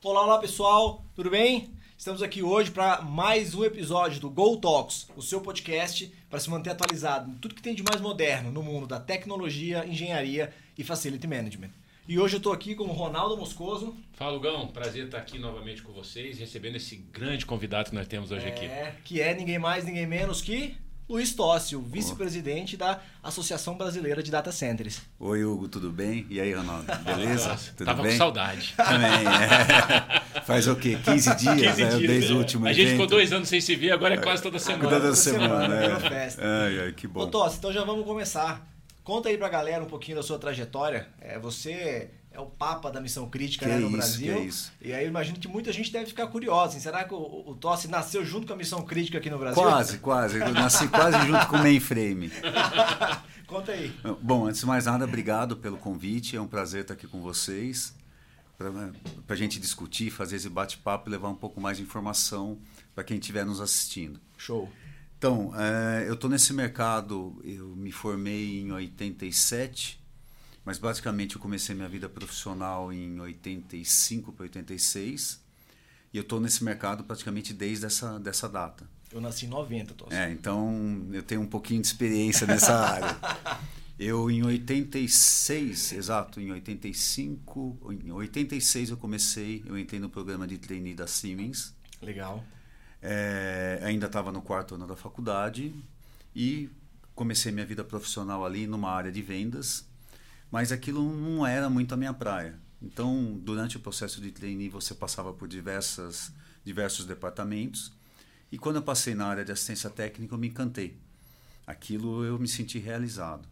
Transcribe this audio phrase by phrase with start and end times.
[0.00, 1.72] Olá, olá pessoal, tudo bem?
[1.98, 6.48] Estamos aqui hoje para mais um episódio do Go Talks, o seu podcast para se
[6.48, 10.84] manter atualizado em tudo que tem de mais moderno no mundo da tecnologia, engenharia e
[10.84, 11.70] facility management.
[12.06, 13.96] E hoje eu estou aqui com o Ronaldo Moscoso.
[14.12, 14.68] Fala, Gão.
[14.68, 18.48] Prazer estar aqui novamente com vocês, recebendo esse grande convidado que nós temos hoje é,
[18.48, 18.68] aqui.
[19.02, 20.76] Que é ninguém mais, ninguém menos que
[21.08, 25.02] Luiz Tóssio, vice-presidente da Associação Brasileira de Data Centers.
[25.18, 26.24] Oi, Hugo, tudo bem?
[26.30, 26.86] E aí, Ronaldo?
[27.04, 27.58] Beleza?
[27.76, 28.12] Tudo tava bem?
[28.12, 28.72] com saudade.
[28.76, 30.40] Também, é.
[30.46, 30.96] Faz o quê?
[31.04, 31.96] 15 dias, 15 né?
[31.96, 32.34] dias, Desde é.
[32.34, 32.92] o último A gente evento.
[32.92, 34.84] ficou dois anos sem se ver, agora é quase toda semana.
[34.84, 36.08] Agora Toda toda semana, semana, é.
[36.08, 36.42] festa.
[36.44, 37.26] Ai, ai, que Ô bom.
[37.26, 38.66] Tóssio, então já vamos começar.
[39.04, 41.08] Conta aí pra galera um pouquinho da sua trajetória.
[41.20, 44.50] É, você é o papa da missão crítica né, no isso, Brasil.
[44.80, 46.68] E aí eu imagino que muita gente deve ficar curiosa.
[46.72, 49.62] assim, será que o, o Tossi nasceu junto com a missão crítica aqui no Brasil?
[49.62, 50.40] Quase, quase.
[50.40, 52.30] Eu nasci quase junto com o mainframe.
[53.46, 53.94] Conta aí.
[54.20, 56.36] Bom, antes de mais nada, obrigado pelo convite.
[56.36, 57.94] É um prazer estar aqui com vocês.
[58.56, 62.58] Para a gente discutir, fazer esse bate-papo e levar um pouco mais de informação
[62.94, 64.20] para quem estiver nos assistindo.
[64.38, 64.70] Show.
[65.18, 70.01] Então, é, eu estou nesse mercado, eu me formei em 87,
[70.64, 75.40] mas basicamente eu comecei minha vida profissional em 85 para 86,
[76.12, 78.86] e eu estou nesse mercado praticamente desde essa dessa data.
[79.10, 80.14] Eu nasci em 90, Tossi.
[80.14, 83.16] É, então eu tenho um pouquinho de experiência nessa área.
[83.98, 90.58] Eu em 86, exato, em 85, em 86 eu comecei, eu entrei no programa de
[90.58, 91.74] trainee da Siemens.
[92.00, 92.42] Legal.
[93.00, 95.74] É, ainda estava no quarto ano da faculdade
[96.34, 96.70] e
[97.14, 99.86] comecei minha vida profissional ali numa área de vendas,
[100.52, 102.60] mas aquilo não era muito a minha praia.
[102.80, 106.30] Então, durante o processo de trainee, você passava por diversas,
[106.62, 107.92] diversos departamentos
[108.52, 110.98] e quando eu passei na área de assistência técnica, eu me encantei.
[111.66, 113.48] Aquilo eu me senti realizado.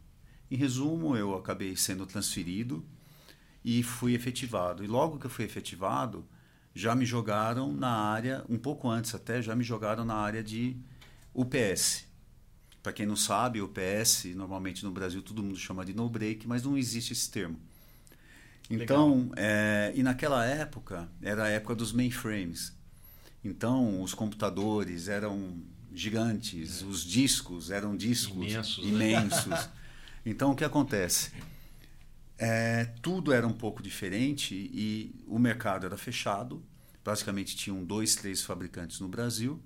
[0.51, 2.85] Em resumo, eu acabei sendo transferido
[3.65, 4.85] e fui efetivado.
[4.85, 6.29] E logo que eu fui efetivado,
[6.75, 10.77] já me jogaram na área, um pouco antes até, já me jogaram na área de
[11.33, 12.10] UPS.
[12.83, 16.79] Para quem não sabe, UPS, normalmente no Brasil todo mundo chama de no-break, mas não
[16.79, 17.59] existe esse termo.
[18.71, 22.73] Então, é, e naquela época, era a época dos mainframes.
[23.45, 25.61] Então, os computadores eram
[25.93, 28.91] gigantes, os discos eram discos Imensos, né?
[28.91, 29.69] imensos.
[30.25, 31.31] Então, o que acontece?
[32.37, 36.63] É, tudo era um pouco diferente e o mercado era fechado.
[37.03, 39.59] Basicamente, tinham dois, três fabricantes no Brasil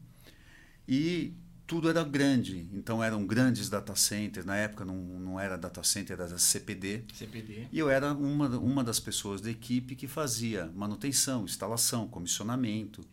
[0.89, 1.35] e
[1.67, 2.69] tudo era grande.
[2.73, 4.45] Então, eram grandes data centers.
[4.45, 7.05] Na época, não, não era data center, era CPD.
[7.13, 7.69] CPD.
[7.73, 13.05] E eu era uma, uma das pessoas da equipe que fazia manutenção, instalação, comissionamento.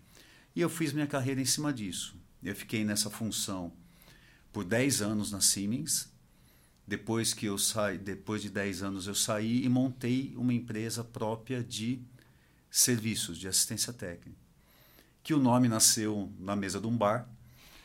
[0.55, 2.15] E eu fiz minha carreira em cima disso.
[2.43, 3.71] Eu fiquei nessa função
[4.51, 6.11] por 10 anos na Siemens.
[6.85, 11.63] Depois que eu saí, depois de 10 anos eu saí e montei uma empresa própria
[11.63, 12.01] de
[12.69, 14.37] serviços de assistência técnica.
[15.23, 17.29] Que o nome nasceu na mesa de um bar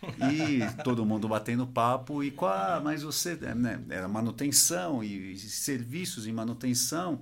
[0.03, 6.27] e todo mundo batendo papo e qual, mas você, né, era manutenção e, e serviços
[6.27, 7.21] em manutenção.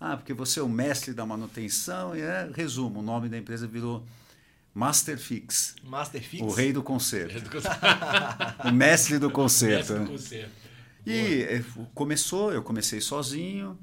[0.00, 2.16] Ah, porque você é o mestre da manutenção.
[2.16, 4.04] E é, resumo, o nome da empresa virou
[4.74, 5.76] Masterfix.
[5.84, 6.42] Masterfix.
[6.42, 7.50] O rei do concerto.
[8.64, 9.92] o mestre do concerto.
[9.92, 10.06] Mestre do né?
[10.06, 10.62] concerto.
[11.06, 13.78] E eh, começou, eu comecei sozinho.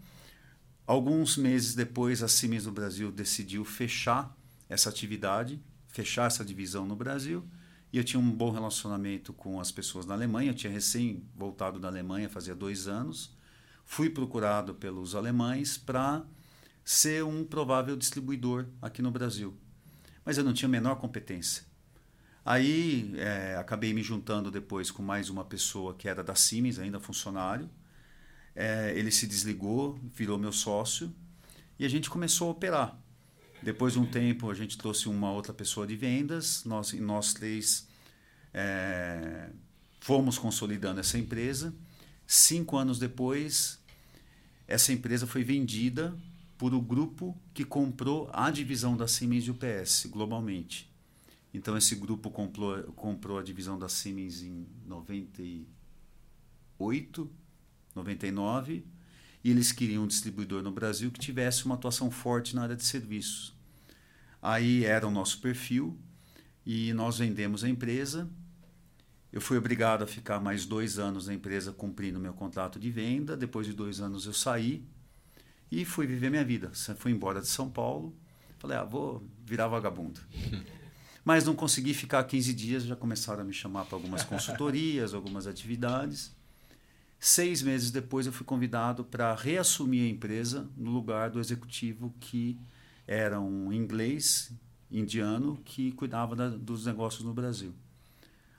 [0.88, 4.36] Alguns meses depois, a Siemens do Brasil decidiu fechar
[4.68, 7.46] essa atividade, fechar essa divisão no Brasil.
[7.92, 10.52] E eu tinha um bom relacionamento com as pessoas na Alemanha.
[10.52, 13.36] Eu tinha recém voltado da Alemanha, fazia dois anos.
[13.84, 16.24] Fui procurado pelos alemães para
[16.86, 19.58] ser um provável distribuidor aqui no Brasil.
[20.24, 21.64] Mas eu não tinha a menor competência.
[22.46, 27.00] Aí é, acabei me juntando depois com mais uma pessoa que era da Siemens, ainda
[27.00, 27.70] funcionário.
[28.56, 31.14] É, ele se desligou, virou meu sócio
[31.78, 33.00] e a gente começou a operar.
[33.62, 37.88] Depois de um tempo, a gente trouxe uma outra pessoa de vendas, nós, nós três
[38.54, 39.50] é,
[40.00, 41.74] fomos consolidando essa empresa.
[42.26, 43.80] Cinco anos depois,
[44.68, 46.16] essa empresa foi vendida
[46.58, 50.90] por o grupo que comprou a divisão da Siemens de UPS globalmente.
[51.54, 57.30] Então, esse grupo comprou, comprou a divisão da Siemens em 98,
[57.96, 58.86] 99,
[59.44, 62.84] e eles queriam um distribuidor no Brasil que tivesse uma atuação forte na área de
[62.84, 63.58] serviços.
[64.42, 66.00] Aí era o nosso perfil,
[66.66, 68.30] e nós vendemos a empresa.
[69.32, 73.38] Eu fui obrigado a ficar mais dois anos na empresa cumprindo meu contrato de venda.
[73.38, 74.84] Depois de dois anos eu saí
[75.72, 76.72] e fui viver minha vida.
[76.98, 78.16] Fui embora de São Paulo.
[78.58, 80.20] Falei, ah, vou virar vagabundo.
[81.24, 85.48] Mas não consegui ficar 15 dias, já começaram a me chamar para algumas consultorias, algumas
[85.48, 86.36] atividades.
[87.20, 92.58] Seis meses depois, eu fui convidado para reassumir a empresa no lugar do executivo que
[93.12, 94.52] era um inglês
[94.92, 97.74] indiano que cuidava da, dos negócios no Brasil.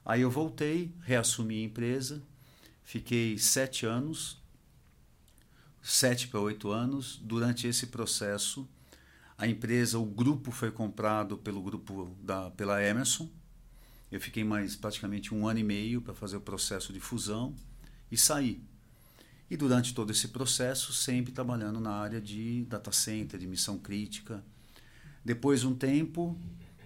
[0.05, 2.21] Aí eu voltei, reassumi a empresa,
[2.83, 4.43] fiquei sete anos,
[5.81, 7.17] sete para oito anos.
[7.23, 8.69] Durante esse processo,
[9.39, 13.31] a empresa, o grupo foi comprado pelo grupo da, pela Emerson.
[14.11, 17.55] Eu fiquei mais praticamente um ano e meio para fazer o processo de fusão
[18.11, 18.61] e saí.
[19.51, 24.45] E durante todo esse processo, sempre trabalhando na área de data center, de missão crítica.
[25.25, 26.39] Depois de um tempo,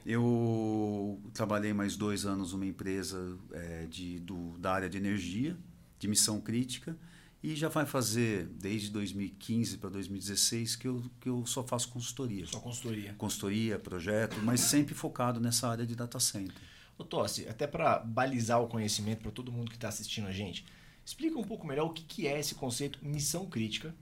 [0.06, 5.56] eu trabalhei mais dois anos numa empresa é, de, do, da área de energia,
[5.98, 6.96] de missão crítica,
[7.42, 12.46] e já vai fazer desde 2015 para 2016 que eu, que eu só faço consultoria.
[12.46, 13.14] Só consultoria.
[13.18, 16.56] Consultoria, projeto, mas sempre focado nessa área de data center.
[16.96, 20.64] Ô Tossi, até para balizar o conhecimento para todo mundo que está assistindo a gente,
[21.04, 23.94] explica um pouco melhor o que, que é esse conceito missão crítica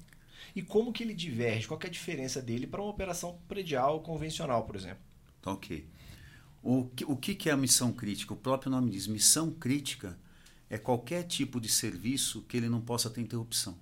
[0.55, 4.65] e como que ele diverge, qual é a diferença dele para uma operação predial convencional,
[4.65, 5.03] por exemplo.
[5.41, 5.87] Tá ok.
[6.63, 8.33] O que, o que é a missão crítica?
[8.33, 10.17] O próprio nome diz, missão crítica
[10.71, 13.77] é qualquer tipo de serviço que ele não possa ter interrupção.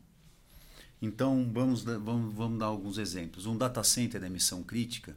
[1.02, 3.46] Então, vamos, vamos, vamos dar alguns exemplos.
[3.46, 5.16] Um data center é missão crítica?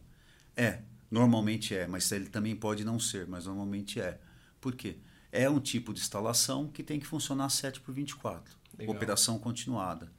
[0.55, 4.19] É, normalmente é, mas ele também pode não ser, mas normalmente é.
[4.61, 4.97] Por quê?
[5.35, 8.55] É um tipo de instalação que tem que funcionar 7 por 24.
[8.77, 8.95] Legal.
[8.95, 10.11] Operação continuada.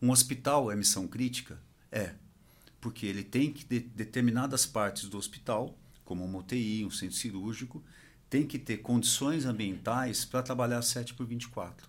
[0.00, 1.60] Um hospital é missão crítica?
[1.92, 2.14] É,
[2.80, 7.84] porque ele tem que de, determinadas partes do hospital, como uma UTI, um centro cirúrgico,
[8.30, 11.86] tem que ter condições ambientais para trabalhar 7 por 24.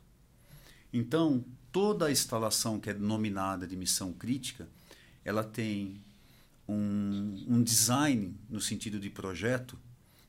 [0.91, 4.67] Então, toda a instalação que é denominada de missão crítica,
[5.23, 6.01] ela tem
[6.67, 9.79] um, um design no sentido de projeto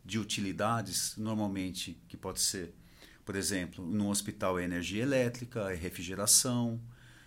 [0.07, 2.73] de utilidades, normalmente que pode ser,
[3.25, 6.81] por exemplo, no hospital é energia elétrica, é refrigeração,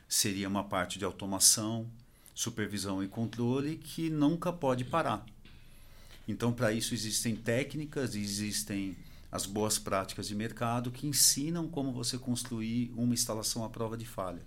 [0.07, 1.91] seria uma parte de automação,
[2.33, 5.25] supervisão e controle que nunca pode parar.
[6.25, 8.95] Então, para isso existem técnicas, existem
[9.29, 14.05] as boas práticas de mercado que ensinam como você construir uma instalação à prova de
[14.05, 14.41] falha.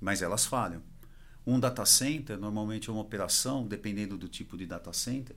[0.00, 0.82] Mas elas falham.
[1.46, 5.36] Um data center normalmente é uma operação, dependendo do tipo de data center,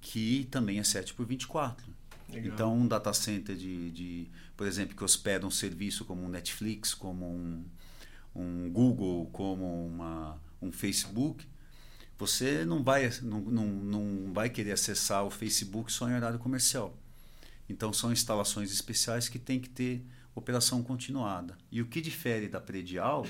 [0.00, 1.86] que também é 7 por 24.
[2.28, 2.54] Legal.
[2.54, 6.94] Então, um data center de, de, por exemplo, que hospeda um serviço como um Netflix,
[6.94, 7.64] como um,
[8.34, 11.46] um Google, como uma, um Facebook,
[12.16, 16.96] você não vai, não, não, não vai querer acessar o Facebook só em horário comercial.
[17.68, 20.04] Então, são instalações especiais que tem que ter
[20.34, 21.56] operação continuada.
[21.70, 23.24] E o que difere da predial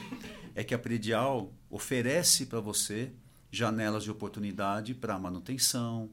[0.54, 3.12] é que a predial oferece para você
[3.50, 6.10] janelas de oportunidade para manutenção,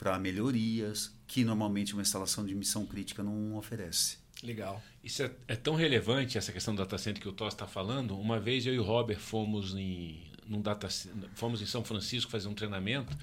[0.00, 4.16] para melhorias, que normalmente uma instalação de missão crítica não oferece.
[4.42, 4.82] Legal.
[5.04, 8.18] Isso é, é, tão relevante, essa questão do data center que o Toss está falando.
[8.18, 10.88] Uma vez eu e o Robert fomos em, num data,
[11.34, 13.14] fomos em São Francisco fazer um treinamento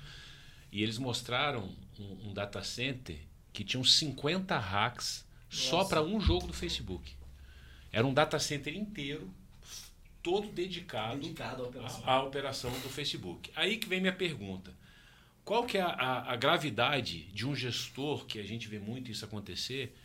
[0.71, 1.67] e eles mostraram
[1.99, 3.17] um, um data center
[3.51, 5.63] que tinha uns 50 hacks Nossa.
[5.63, 7.11] só para um jogo do Facebook.
[7.91, 9.27] Era um data center inteiro,
[10.21, 12.03] todo dedicado, dedicado à, operação.
[12.05, 13.49] À, à, operação do Facebook.
[13.55, 14.76] Aí que vem minha pergunta.
[15.47, 19.09] Qual que é a, a, a gravidade de um gestor, que a gente vê muito
[19.09, 19.95] isso acontecer,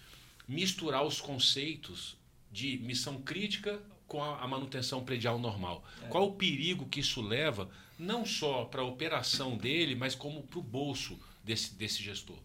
[0.47, 2.17] misturar os conceitos
[2.53, 5.85] de missão crítica com a, a manutenção predial normal.
[6.05, 6.07] É.
[6.07, 10.61] Qual o perigo que isso leva, não só para a operação dele, mas como para
[10.61, 12.39] o bolso desse, desse gestor?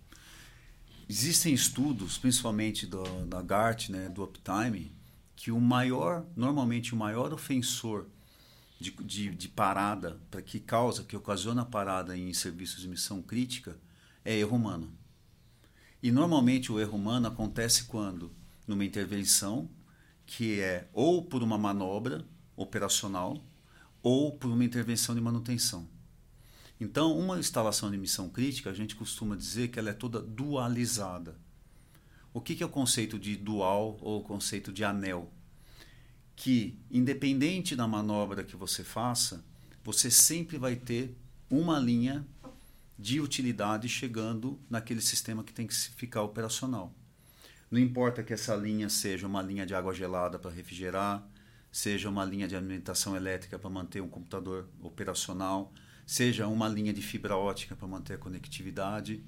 [1.08, 4.92] Existem estudos, principalmente do, da GART, né, do Uptime,
[5.36, 8.08] que o maior, normalmente o maior ofensor
[8.80, 13.78] de, de, de parada, para que causa, que ocasiona parada em serviços de missão crítica,
[14.24, 14.92] é erro humano.
[16.02, 18.32] E normalmente o erro humano acontece quando?
[18.68, 19.70] Numa intervenção
[20.26, 23.42] que é ou por uma manobra operacional
[24.04, 25.88] ou por uma intervenção de manutenção.
[26.80, 31.36] Então, uma instalação de missão crítica, a gente costuma dizer que ela é toda dualizada.
[32.32, 35.32] O que é o conceito de dual ou o conceito de anel?
[36.38, 39.44] Que, independente da manobra que você faça,
[39.84, 41.14] você sempre vai ter
[41.50, 42.26] uma linha
[42.98, 46.94] de utilidade chegando naquele sistema que tem que ficar operacional.
[47.70, 51.28] Não importa que essa linha seja uma linha de água gelada para refrigerar,
[51.72, 55.74] seja uma linha de alimentação elétrica para manter um computador operacional,
[56.06, 59.24] seja uma linha de fibra ótica para manter a conectividade.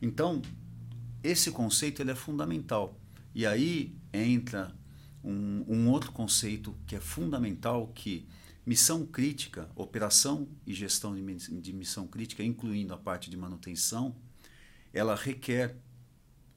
[0.00, 0.40] Então,
[1.24, 3.00] esse conceito ele é fundamental.
[3.34, 4.74] E aí entra
[5.24, 8.26] um, um outro conceito que é fundamental que
[8.64, 14.14] Missão crítica, operação e gestão de missão crítica, incluindo a parte de manutenção,
[14.92, 15.74] ela requer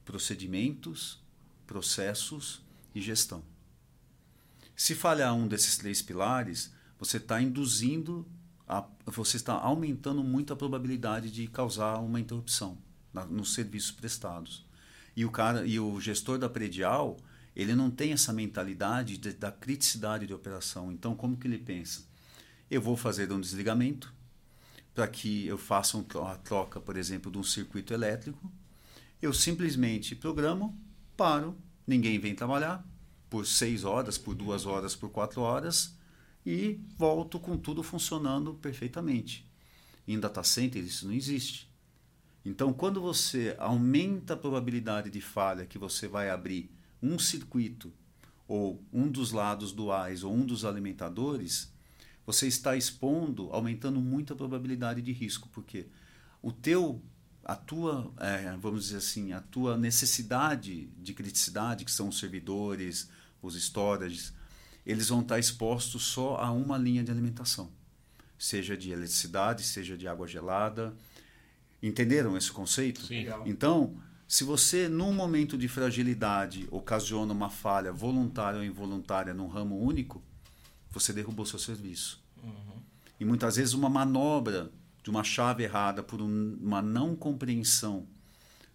[0.04, 1.20] procedimentos,
[1.66, 2.62] processos
[2.94, 3.42] e gestão.
[4.76, 8.24] Se falhar um desses três pilares, você está induzindo,
[8.68, 12.78] a, você está aumentando muito a probabilidade de causar uma interrupção
[13.12, 14.64] na, nos serviços prestados.
[15.16, 17.16] E o cara e o gestor da predial,
[17.56, 20.92] ele não tem essa mentalidade de, da criticidade de operação.
[20.92, 22.06] Então, como que ele pensa?
[22.70, 24.12] Eu vou fazer um desligamento
[24.94, 28.52] para que eu faça um, a troca, por exemplo, de um circuito elétrico.
[29.22, 30.78] Eu simplesmente programo,
[31.16, 32.86] paro, ninguém vem trabalhar
[33.30, 35.96] por seis horas, por duas horas, por quatro horas
[36.44, 39.50] e volto com tudo funcionando perfeitamente.
[40.06, 41.72] Em data center isso não existe.
[42.44, 47.92] Então, quando você aumenta a probabilidade de falha que você vai abrir um circuito
[48.48, 51.72] ou um dos lados duais ou um dos alimentadores,
[52.24, 55.86] você está expondo, aumentando muito a probabilidade de risco, porque
[56.42, 57.02] o teu,
[57.44, 63.08] a tua, é, vamos dizer assim, a tua necessidade de criticidade, que são os servidores,
[63.42, 64.32] os storages,
[64.84, 67.70] eles vão estar expostos só a uma linha de alimentação,
[68.38, 70.96] seja de eletricidade, seja de água gelada,
[71.82, 73.02] Entenderam esse conceito?
[73.02, 73.26] Sim.
[73.44, 73.96] Então,
[74.28, 80.22] se você, num momento de fragilidade, ocasiona uma falha voluntária ou involuntária num ramo único,
[80.90, 82.20] você derrubou seu serviço.
[82.42, 82.80] Uhum.
[83.20, 84.70] E muitas vezes uma manobra
[85.02, 88.06] de uma chave errada por um, uma não compreensão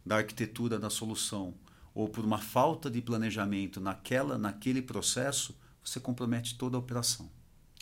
[0.05, 1.53] da arquitetura da solução
[1.93, 5.53] ou por uma falta de planejamento naquela, naquele processo,
[5.83, 7.29] você compromete toda a operação.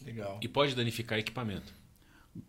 [0.03, 0.39] Legal.
[0.41, 1.71] E pode danificar equipamento.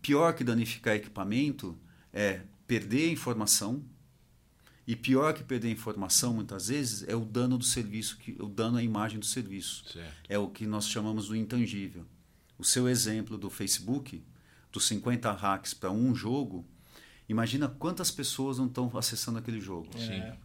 [0.00, 1.76] Pior que danificar equipamento
[2.12, 3.84] é perder informação
[4.90, 8.76] e pior que perder informação muitas vezes é o dano do serviço que o dano
[8.76, 10.12] à imagem do serviço Certo.
[10.28, 12.04] é o que nós chamamos do intangível
[12.58, 14.20] o seu exemplo do Facebook
[14.72, 16.66] dos 50 hacks para um jogo
[17.28, 20.10] imagina quantas pessoas não estão acessando aquele jogo Sim.
[20.14, 20.36] É.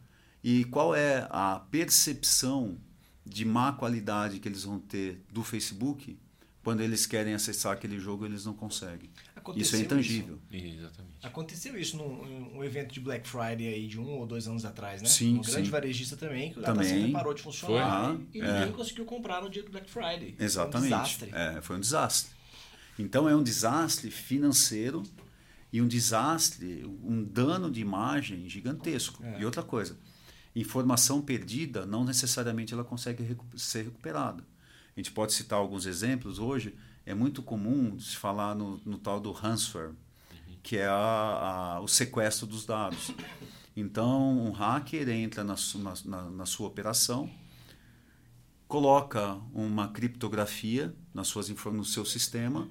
[0.43, 2.77] e qual é a percepção
[3.25, 6.19] de má qualidade que eles vão ter do Facebook
[6.65, 11.15] quando eles querem acessar aquele jogo eles não conseguem Aconteceu isso é intangível Exatamente.
[11.23, 15.01] Aconteceu isso num um evento de Black Friday aí de um ou dois anos atrás,
[15.01, 15.07] né?
[15.07, 15.71] Sim, Um grande sim.
[15.71, 16.83] varejista também, que o Também.
[16.83, 18.25] data center parou de funcionar Foi?
[18.33, 18.75] e, e Ah, ninguém é.
[18.75, 20.35] conseguiu comprar no dia do Black Friday.
[20.39, 20.89] Exatamente.
[20.89, 21.31] Foi um desastre.
[21.33, 22.31] É, foi um desastre.
[22.97, 25.03] Então é um desastre financeiro
[25.71, 29.23] e um desastre, um dano de imagem gigantesco.
[29.23, 29.39] É.
[29.41, 29.97] E outra coisa,
[30.55, 34.43] informação perdida não necessariamente ela consegue recu- ser recuperada.
[34.95, 36.39] A gente pode citar alguns exemplos.
[36.39, 36.75] Hoje
[37.05, 39.91] é muito comum se falar no, no tal do ransomware,
[40.63, 40.93] que é a-
[41.75, 43.11] a- o sequestro dos dados.
[43.75, 45.55] Então, um hacker entra na,
[46.05, 47.29] na- na- sua operação,
[48.67, 52.67] coloca uma criptografia nas suas, no seu sistema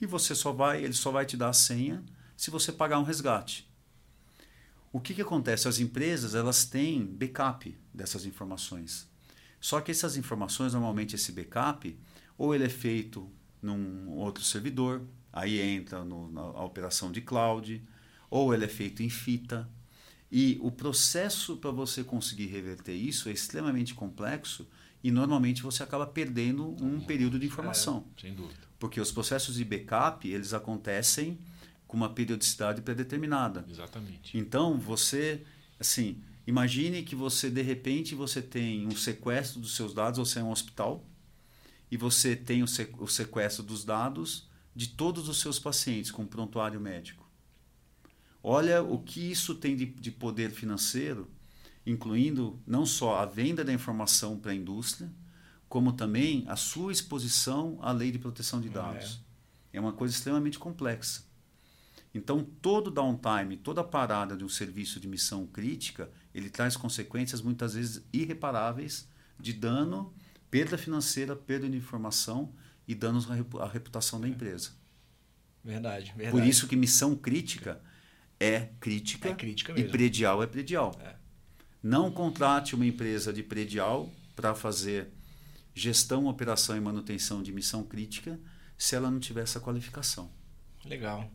[0.00, 2.04] e você só vai, ele só vai te dar a senha
[2.36, 3.68] se você pagar um resgate.
[4.92, 5.68] O que, que acontece?
[5.68, 9.08] As empresas elas têm backup dessas informações.
[9.60, 11.98] Só que essas informações, normalmente esse backup,
[12.36, 13.28] ou ele é feito
[13.60, 17.82] num outro servidor, aí entra no, na operação de cloud,
[18.30, 19.68] ou ele é feito em fita.
[20.30, 24.68] E o processo para você conseguir reverter isso é extremamente complexo
[25.02, 28.04] e normalmente você acaba perdendo um período de informação.
[28.20, 28.60] Sem dúvida.
[28.78, 31.38] Porque os processos de backup, eles acontecem
[31.86, 33.64] com uma periodicidade pré-determinada.
[33.68, 34.36] Exatamente.
[34.36, 35.42] Então, você,
[35.80, 40.42] assim, imagine que você, de repente, você tem um sequestro dos seus dados, você é
[40.42, 41.04] um hospital,
[41.90, 46.26] e você tem o, se- o sequestro dos dados de todos os seus pacientes com
[46.26, 47.26] prontuário médico.
[48.42, 51.30] Olha o que isso tem de, de poder financeiro,
[51.84, 55.10] incluindo não só a venda da informação para a indústria,
[55.68, 59.20] como também a sua exposição à lei de proteção de dados.
[59.72, 61.24] É uma coisa extremamente complexa.
[62.14, 67.74] Então, todo downtime, toda parada de um serviço de missão crítica, ele traz consequências muitas
[67.74, 69.06] vezes irreparáveis
[69.38, 70.12] de dano,
[70.50, 72.52] perda financeira, perda de informação
[72.86, 74.70] e danos à repu- à reputação da empresa.
[75.62, 76.30] Verdade, verdade.
[76.30, 77.80] Por isso que missão crítica
[78.40, 80.96] é crítica, É crítica e predial é predial.
[81.00, 81.14] É.
[81.82, 85.08] Não contrate uma empresa de predial para fazer
[85.74, 88.40] gestão, operação e manutenção de missão crítica
[88.76, 90.30] se ela não tiver essa qualificação.
[90.84, 91.30] Legal.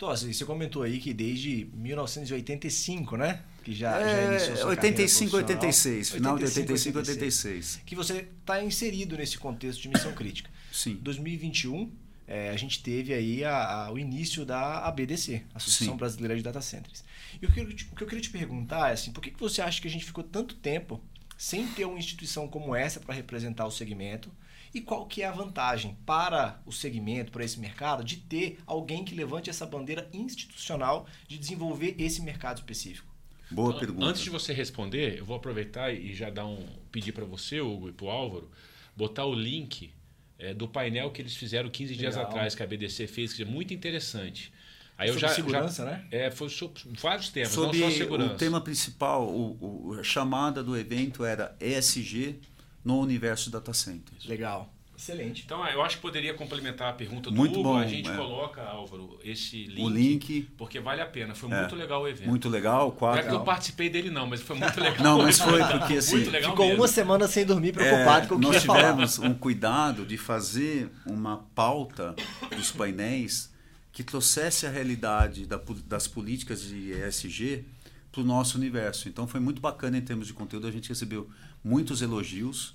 [0.00, 3.42] Tossi, você comentou aí que desde 1985, né?
[3.62, 5.60] Que já, já É, iniciou sua 85, carreira profissional.
[5.60, 7.80] 86, final de 85, 86.
[7.84, 10.50] Que você está inserido nesse contexto de missão crítica.
[10.72, 10.94] Sim.
[11.02, 11.92] 2021,
[12.26, 15.98] é, a gente teve aí a- a- o início da ABDC, Associação Sim.
[15.98, 17.04] Brasileira de Data Centers.
[17.40, 19.38] E o que, eu, o que eu queria te perguntar é assim, por que, que
[19.38, 20.98] você acha que a gente ficou tanto tempo
[21.36, 24.30] sem ter uma instituição como essa para representar o segmento?
[24.72, 29.04] E qual que é a vantagem para o segmento, para esse mercado, de ter alguém
[29.04, 33.08] que levante essa bandeira institucional de desenvolver esse mercado específico?
[33.50, 34.06] Boa Então, pergunta.
[34.06, 37.88] Antes de você responder, eu vou aproveitar e já dar um pedir para você, Hugo,
[37.88, 38.48] e para o Álvaro,
[38.96, 39.90] botar o link
[40.38, 42.30] é, do painel que eles fizeram 15 dias Legal.
[42.30, 44.52] atrás, que a BDC fez, que é muito interessante.
[44.96, 46.06] Aí Sobre eu já, segurança, já- né?
[46.12, 48.34] É, foi sobre vários temas, Sobre não só segurança.
[48.34, 52.36] o tema principal, o, o- a chamada do evento era ESG
[52.84, 54.24] no universo data centers.
[54.26, 54.72] Legal.
[54.96, 55.44] Excelente.
[55.46, 57.70] Então, eu acho que poderia complementar a pergunta do Muito Hugo.
[57.70, 58.14] bom, a gente é.
[58.14, 59.82] coloca, Álvaro, esse link.
[59.82, 61.34] O link, Porque vale a pena.
[61.34, 61.58] Foi É.
[61.60, 62.28] muito legal o evento.
[62.28, 63.28] muito legal, Não é quatro.
[63.30, 65.02] que eu participei dele, não, mas foi muito legal.
[65.02, 66.82] Não, mas foi porque, assim, Muito legal Ficou mesmo.
[66.82, 68.78] uma semana sem dormir, preocupado É, com o que nós ia falar.
[68.90, 72.14] tivemos um cuidado de fazer uma pauta
[72.54, 73.50] dos painéis
[73.92, 75.46] que trouxesse a realidade
[75.86, 77.64] das políticas de ESG
[78.12, 79.08] para o nosso universo.
[79.08, 81.28] Então foi muito bacana em termos de conteúdo, a gente recebeu
[81.62, 82.74] muitos elogios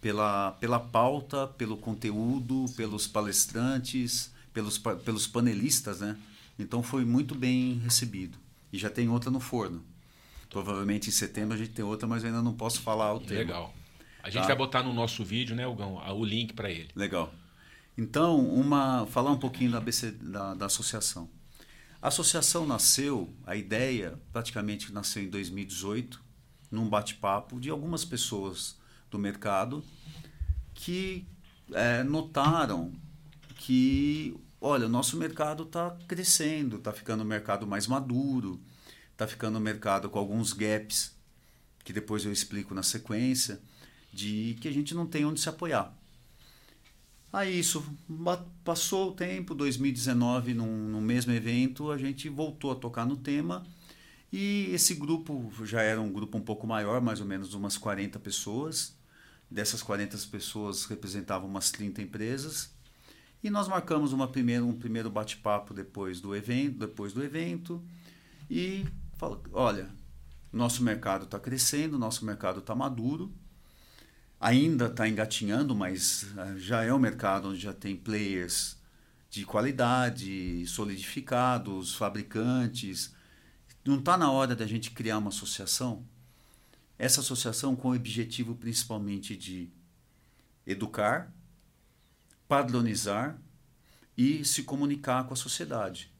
[0.00, 6.16] pela, pela pauta, pelo conteúdo, pelos palestrantes, pelos, pelos panelistas, né?
[6.58, 8.38] Então foi muito bem recebido.
[8.72, 9.82] E já tem outra no forno.
[10.50, 13.40] Provavelmente em setembro a gente tem outra, mas eu ainda não posso falar o tema.
[13.40, 13.74] Legal.
[14.22, 14.48] A gente Tá.
[14.48, 16.88] vai botar no nosso vídeo, né, Hugão, a- o link para ele.
[16.94, 17.32] Legal.
[17.98, 19.80] Então, uma, falar um pouquinho da,
[20.22, 21.28] da, da associação.
[22.02, 26.20] A associação nasceu, a ideia praticamente nasceu em 2018,
[26.68, 28.76] num bate-papo de algumas pessoas
[29.08, 29.84] do mercado
[30.74, 31.24] que
[31.72, 32.92] eh, notaram
[33.54, 38.60] que, olha, o nosso mercado está crescendo, está ficando um mercado mais maduro,
[39.12, 41.14] está ficando um mercado com alguns gaps,
[41.84, 43.60] que depois eu explico na sequência,
[44.12, 45.96] de que a gente não tem onde se apoiar.
[47.32, 47.82] Aí isso
[48.62, 53.64] passou o tempo, 2019, num, no mesmo evento, a gente voltou a tocar no tema
[54.32, 58.18] e esse grupo já era um grupo um pouco maior, mais ou menos umas 40
[58.18, 58.94] pessoas.
[59.50, 62.70] Dessas 40 pessoas representavam umas 30 empresas.
[63.42, 67.82] E nós marcamos uma primeira, um primeiro bate-papo depois do evento, depois do evento
[68.50, 68.86] e
[69.18, 69.88] fala, olha,
[70.52, 73.32] nosso mercado está crescendo, nosso mercado está maduro,
[74.42, 78.76] ainda está engatinhando, mas ah, já é um mercado onde já tem players
[79.30, 83.14] de qualidade, solidificados, fabricantes.
[83.84, 86.04] Não está na hora da gente criar uma associação?
[86.98, 89.70] Essa associação com o objetivo principalmente de
[90.66, 91.32] educar,
[92.48, 93.38] padronizar
[94.18, 96.12] e se comunicar com a sociedade.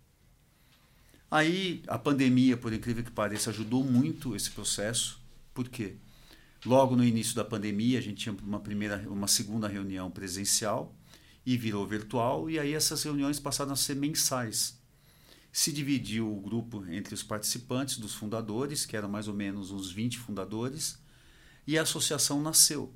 [1.28, 5.20] Aí a pandemia, por incrível que pareça, ajudou muito esse processo.
[5.52, 5.96] Por quê?
[6.64, 10.94] Logo no início da pandemia, a gente tinha uma primeira, uma segunda reunião presencial
[11.44, 14.80] e virou virtual, e aí essas reuniões passaram a ser mensais.
[15.52, 19.90] Se dividiu o grupo entre os participantes, dos fundadores, que eram mais ou menos uns
[19.90, 20.98] 20 fundadores,
[21.66, 22.94] e a associação nasceu.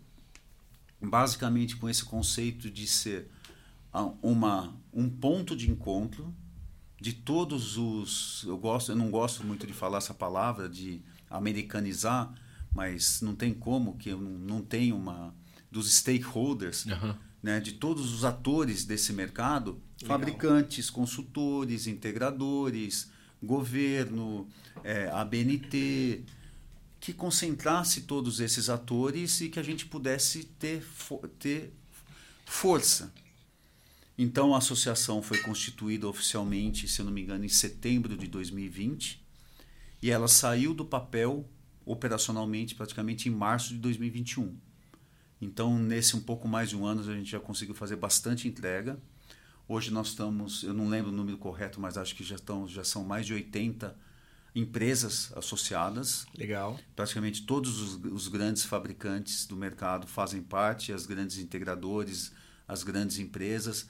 [1.00, 3.28] Basicamente com esse conceito de ser
[4.22, 6.34] uma, um ponto de encontro
[7.00, 8.44] de todos os.
[8.46, 12.32] Eu, gosto, eu não gosto muito de falar essa palavra, de americanizar,
[12.76, 15.34] mas não tem como que eu não, tenho uma.
[15.70, 17.18] dos stakeholders, Aham.
[17.42, 20.18] né, de todos os atores desse mercado, Legal.
[20.18, 23.10] fabricantes, consultores, integradores,
[23.42, 24.46] governo,
[24.84, 26.22] eh, ABNT,
[27.00, 31.72] que concentrasse todos esses atores e que a gente pudesse ter, fo- ter
[32.44, 33.12] força.
[34.18, 39.22] Então a associação foi constituída oficialmente, se eu não me engano, em setembro de 2020
[40.02, 41.48] e ela saiu do papel
[41.86, 44.54] operacionalmente praticamente em março de 2021.
[45.40, 48.98] Então, nesse um pouco mais de um ano, a gente já conseguiu fazer bastante entrega.
[49.68, 52.82] Hoje nós estamos, eu não lembro o número correto, mas acho que já, estão, já
[52.84, 53.96] são mais de 80
[54.54, 56.26] empresas associadas.
[56.36, 56.78] Legal.
[56.94, 62.32] Praticamente todos os, os grandes fabricantes do mercado fazem parte, as grandes integradores,
[62.66, 63.88] as grandes empresas.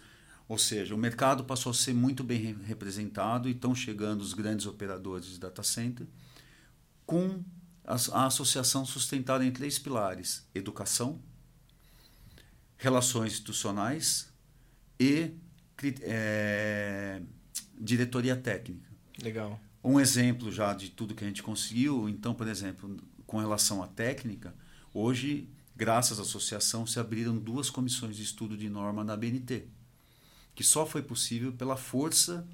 [0.49, 4.35] Ou seja, o mercado passou a ser muito bem re- representado e estão chegando os
[4.35, 6.07] grandes operadores de data center
[7.05, 7.45] com
[7.87, 11.21] a associação sustentada em três pilares: educação,
[12.77, 14.29] relações institucionais
[14.99, 15.31] e
[16.03, 17.23] eh,
[17.79, 18.91] diretoria técnica.
[19.23, 19.61] Legal.
[19.83, 23.87] Um exemplo já de tudo que a gente conseguiu, então, por exemplo, com relação à
[23.87, 24.53] técnica,
[24.93, 29.69] hoje, graças à associação, se abriram duas comissões de estudo de norma na BNT,
[30.57, 32.45] que só foi possível pela força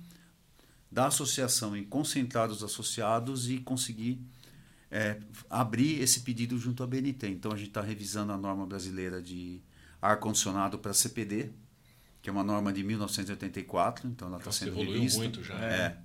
[0.91, 4.21] da associação em concentrar os associados e conseguir
[4.93, 7.27] é, abrir esse pedido junto à BNT.
[7.29, 9.63] Então, a gente está revisando a norma brasileira de
[10.03, 11.51] ar-condicionado para CPD,
[12.21, 15.19] que é uma norma de 1984, então ela está sendo evoluiu revista.
[15.19, 15.55] muito já.
[15.55, 15.99] É.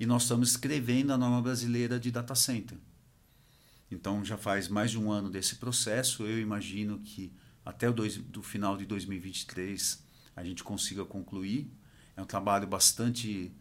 [0.00, 2.78] E nós estamos escrevendo a norma brasileira de data center.
[3.90, 6.24] Então já faz mais de um ano desse processo.
[6.24, 7.32] Eu imagino que
[7.64, 10.02] até o dois, do final de 2023
[10.34, 11.70] a gente consiga concluir.
[12.16, 13.52] É um trabalho bastante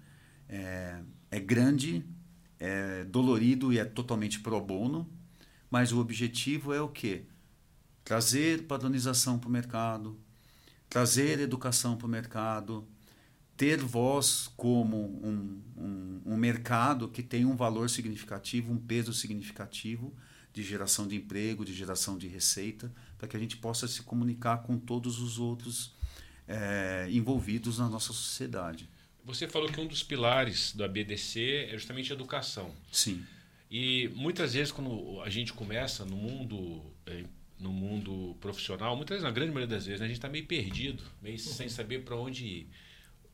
[0.47, 2.05] é, é grande,
[2.63, 5.09] é dolorido e é totalmente pro bono,
[5.67, 7.23] mas o objetivo é o quê?
[8.03, 10.15] Trazer padronização para o mercado,
[10.87, 12.87] trazer educação para o mercado,
[13.57, 20.13] ter voz como um, um, um, mercado que tem um valor significativo, um peso significativo
[20.53, 24.57] de geração de emprego, de geração de receita, para que a gente possa se comunicar
[24.61, 25.95] com todos os outros
[26.47, 28.87] é, envolvidos na nossa sociedade.
[29.23, 32.73] Você falou que um dos pilares do ABDC é justamente a educação.
[32.91, 33.25] Sim.
[33.69, 37.23] E muitas vezes quando a gente começa no mundo é,
[37.61, 40.45] no mundo profissional, muitas vezes, na grande maioria das vezes, né, a gente está meio
[40.45, 41.39] perdido, meio uhum.
[41.39, 42.67] sem saber para onde ir.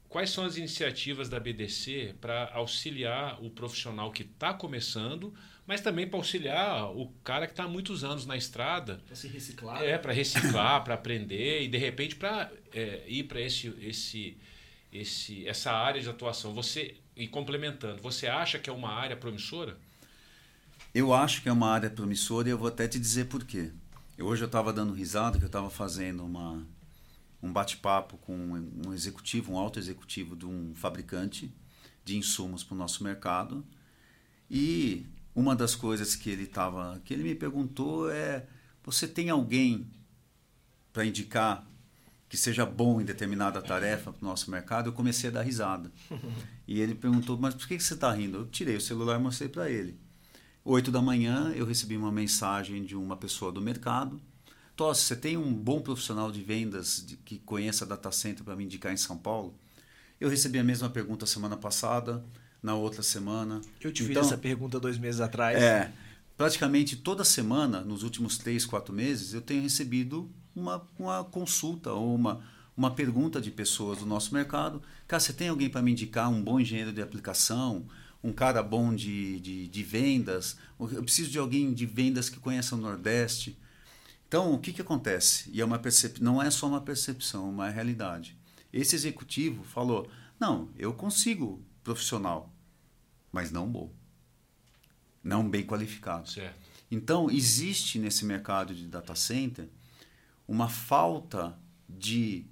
[0.10, 5.34] Quais são as iniciativas da BDC para auxiliar o profissional que está começando,
[5.66, 9.02] mas também para auxiliar o cara que está há muitos anos na estrada?
[9.06, 9.84] Para se reciclar.
[9.84, 14.38] É, para reciclar, para aprender e de repente para é, ir para esse, esse,
[14.92, 16.54] esse, essa área de atuação.
[16.54, 19.78] Você, e complementando, você acha que é uma área promissora?
[20.94, 23.72] Eu acho que é uma área promissora e eu vou até te dizer por quê.
[24.20, 26.66] Hoje eu estava dando risada que eu estava fazendo uma,
[27.42, 31.54] um bate-papo com um executivo, um alto executivo de um fabricante
[32.04, 33.64] de insumos para o nosso mercado.
[34.50, 38.48] E uma das coisas que ele tava, que ele me perguntou é:
[38.84, 39.88] você tem alguém
[40.92, 41.67] para indicar
[42.30, 44.90] que seja bom em determinada tarefa para o nosso mercado?
[44.90, 45.92] Eu comecei a dar risada.
[46.68, 48.40] e ele perguntou: mas por que você está rindo?
[48.40, 49.98] Eu tirei o celular e mostrei para ele.
[50.64, 54.20] Oito da manhã eu recebi uma mensagem de uma pessoa do mercado.
[54.76, 58.66] Tossi, você tem um bom profissional de vendas de, que conheça data center para me
[58.66, 59.58] indicar em São Paulo?
[60.20, 62.24] Eu recebi a mesma pergunta semana passada,
[62.62, 63.62] na outra semana.
[63.82, 65.58] Eu te então, fiz essa pergunta dois meses atrás.
[65.58, 65.92] É,
[66.36, 70.30] praticamente toda semana, nos últimos três, quatro meses, eu tenho recebido
[70.60, 72.42] uma, uma consulta ou uma,
[72.76, 74.82] uma pergunta de pessoas do nosso mercado.
[75.08, 77.86] Cara, você tem alguém para me indicar um bom engenheiro de aplicação?
[78.24, 82.76] um cara bom de, de, de, vendas, eu preciso de alguém de vendas que conheça
[82.76, 83.58] o Nordeste.
[84.28, 85.50] Então, o que, que acontece?
[85.54, 86.22] E é uma percep...
[86.22, 88.38] não é só uma percepção, é uma realidade.
[88.74, 92.54] Esse executivo falou: não, eu consigo profissional,
[93.32, 93.94] mas não bom,
[95.24, 96.30] não bem qualificado.
[96.30, 96.58] Certo.
[96.90, 99.70] Então, existe nesse mercado de data center
[100.48, 101.58] uma falta
[101.88, 102.46] de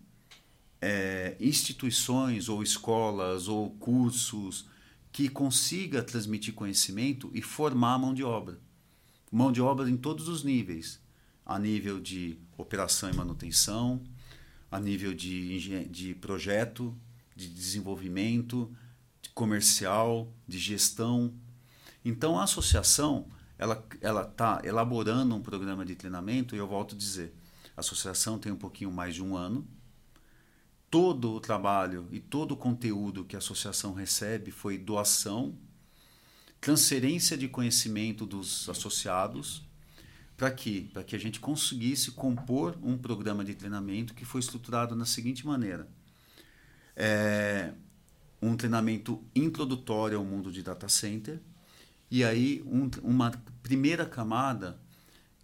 [0.82, 4.68] é, instituições ou escolas ou cursos
[5.12, 8.60] que consiga transmitir conhecimento e formar mão de obra.
[9.32, 11.00] Mão de obra em todos os níveis,
[11.46, 14.04] a nível de operação e manutenção,
[14.70, 16.96] a nível de, de projeto,
[17.36, 18.70] de desenvolvimento,
[19.22, 21.34] de comercial, de gestão.
[22.04, 23.28] Então a associação
[23.58, 27.34] ela ela está elaborando um programa de treinamento e eu volto a dizer,
[27.76, 29.68] a associação tem um pouquinho mais de um ano,
[30.90, 35.58] todo o trabalho e todo o conteúdo que a associação recebe foi doação,
[36.62, 39.64] transferência de conhecimento dos associados,
[40.38, 44.96] para que para que a gente conseguisse compor um programa de treinamento que foi estruturado
[44.96, 45.88] na seguinte maneira:
[46.96, 47.74] é,
[48.42, 51.40] um treinamento introdutório ao mundo de data center.
[52.10, 53.32] E aí um, uma
[53.64, 54.80] primeira camada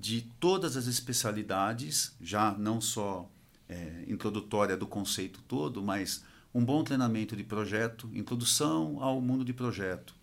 [0.01, 3.29] de todas as especialidades, já não só
[3.69, 9.53] é, introdutória do conceito todo, mas um bom treinamento de projeto, introdução ao mundo de
[9.53, 10.15] projeto,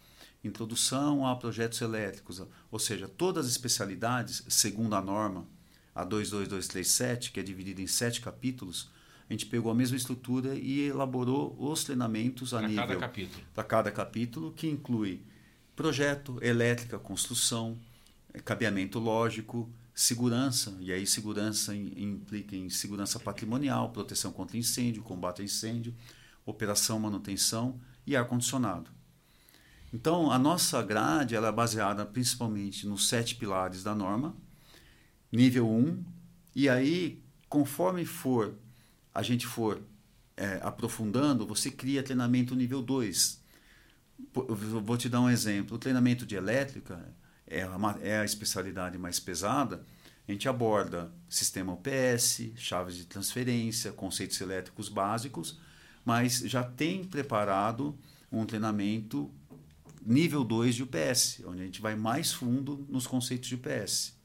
[0.42, 5.46] introdução a projetos elétricos, ou seja, todas as especialidades, segundo a norma,
[5.94, 8.90] a 22237, que é dividida em sete capítulos,
[9.30, 13.44] a gente pegou a mesma estrutura e elaborou os treinamentos a pra nível cada capítulo.
[13.54, 15.22] para cada capítulo, que inclui
[15.76, 17.78] projeto, elétrica, construção,
[18.44, 25.44] cabeamento lógico, segurança, e aí segurança implica em segurança patrimonial, proteção contra incêndio, combate a
[25.44, 25.94] incêndio,
[26.46, 28.90] operação, manutenção e ar-condicionado.
[29.92, 34.36] Então, a nossa grade ela é baseada principalmente nos sete pilares da norma,
[35.32, 36.04] nível 1,
[36.54, 38.54] e aí, conforme for
[39.14, 39.82] a gente for
[40.36, 43.42] é, aprofundando, você cria treinamento nível 2.
[44.84, 45.76] Vou te dar um exemplo.
[45.76, 47.12] O treinamento de elétrica
[47.50, 49.84] é a, é a especialidade mais pesada,
[50.28, 55.58] a gente aborda sistema UPS, chaves de transferência, conceitos elétricos básicos,
[56.04, 57.98] mas já tem preparado
[58.30, 59.30] um treinamento
[60.04, 64.16] nível 2 de UPS, onde a gente vai mais fundo nos conceitos de UPS.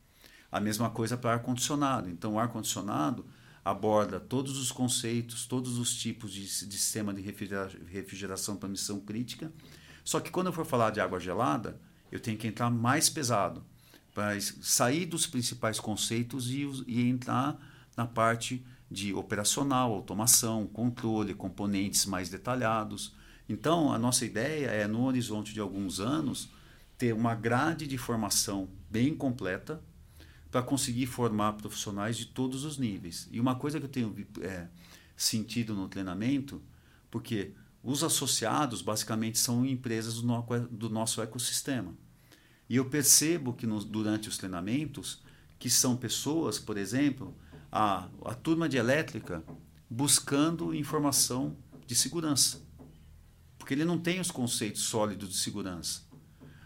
[0.52, 2.10] A mesma coisa para ar-condicionado.
[2.10, 3.26] Então, o ar-condicionado
[3.64, 9.52] aborda todos os conceitos, todos os tipos de, de sistema de refrigeração para missão crítica.
[10.04, 11.80] Só que quando eu for falar de água gelada,
[12.14, 13.64] eu tenho que entrar mais pesado,
[14.14, 17.60] para sair dos principais conceitos e, e entrar
[17.98, 23.16] na parte de operacional, automação, controle, componentes mais detalhados.
[23.50, 26.50] Então, a nossa ideia é, no horizonte de alguns anos,
[27.00, 29.82] ter uma grade de formação bem completa
[30.52, 33.28] para conseguir formar profissionais de todos os níveis.
[33.32, 34.68] E uma coisa que eu tenho é,
[35.18, 36.62] sentido no treinamento,
[37.10, 41.96] porque os associados basicamente são empresas do, no, do nosso ecossistema.
[42.74, 45.22] E eu percebo que no, durante os treinamentos,
[45.60, 47.38] que são pessoas, por exemplo,
[47.72, 49.44] a, a turma de elétrica
[49.88, 51.56] buscando informação
[51.86, 52.64] de segurança.
[53.60, 56.02] Porque ele não tem os conceitos sólidos de segurança.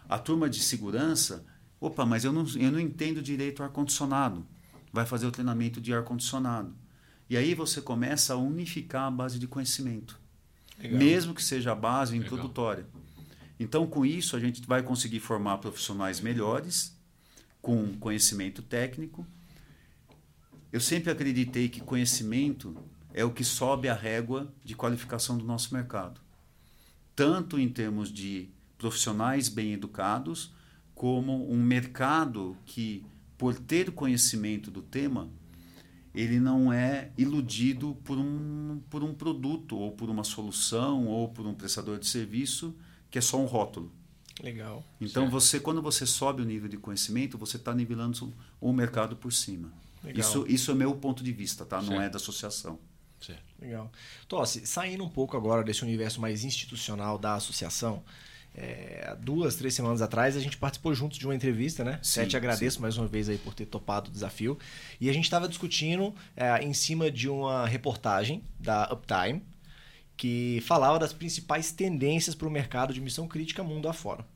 [0.08, 1.44] A turma de segurança,
[1.78, 4.46] opa, mas eu não, eu não entendo direito ar-condicionado.
[4.90, 6.74] Vai fazer o treinamento de ar-condicionado.
[7.28, 10.18] E aí você começa a unificar a base de conhecimento.
[10.78, 10.98] Legal.
[10.98, 12.24] Mesmo que seja a base Legal.
[12.24, 12.86] introdutória.
[13.58, 16.96] Então, com isso, a gente vai conseguir formar profissionais melhores,
[17.60, 19.26] com conhecimento técnico.
[20.72, 22.76] Eu sempre acreditei que conhecimento
[23.12, 26.20] é o que sobe a régua de qualificação do nosso mercado.
[27.16, 30.52] Tanto em termos de profissionais bem educados,
[30.94, 33.04] como um mercado que,
[33.36, 35.28] por ter conhecimento do tema,
[36.14, 41.44] ele não é iludido por um, por um produto, ou por uma solução, ou por
[41.46, 42.74] um prestador de serviço
[43.10, 43.92] que é só um rótulo.
[44.42, 44.84] Legal.
[45.00, 45.32] Então, certo.
[45.32, 49.72] você quando você sobe o nível de conhecimento, você está nivelando o mercado por cima.
[50.02, 50.20] Legal.
[50.20, 51.82] Isso, isso é meu ponto de vista, tá?
[51.82, 52.78] Não é da associação.
[53.20, 53.42] Certo.
[53.60, 53.90] Legal.
[54.28, 58.04] Tossi, saindo um pouco agora desse universo mais institucional da associação,
[58.54, 61.98] é, duas, três semanas atrás, a gente participou juntos de uma entrevista, né?
[62.02, 62.82] Sim, Te agradeço sim.
[62.82, 64.58] mais uma vez aí por ter topado o desafio.
[65.00, 69.42] E a gente estava discutindo é, em cima de uma reportagem da Uptime,
[70.18, 74.26] que falava das principais tendências para o mercado de missão crítica mundo afora.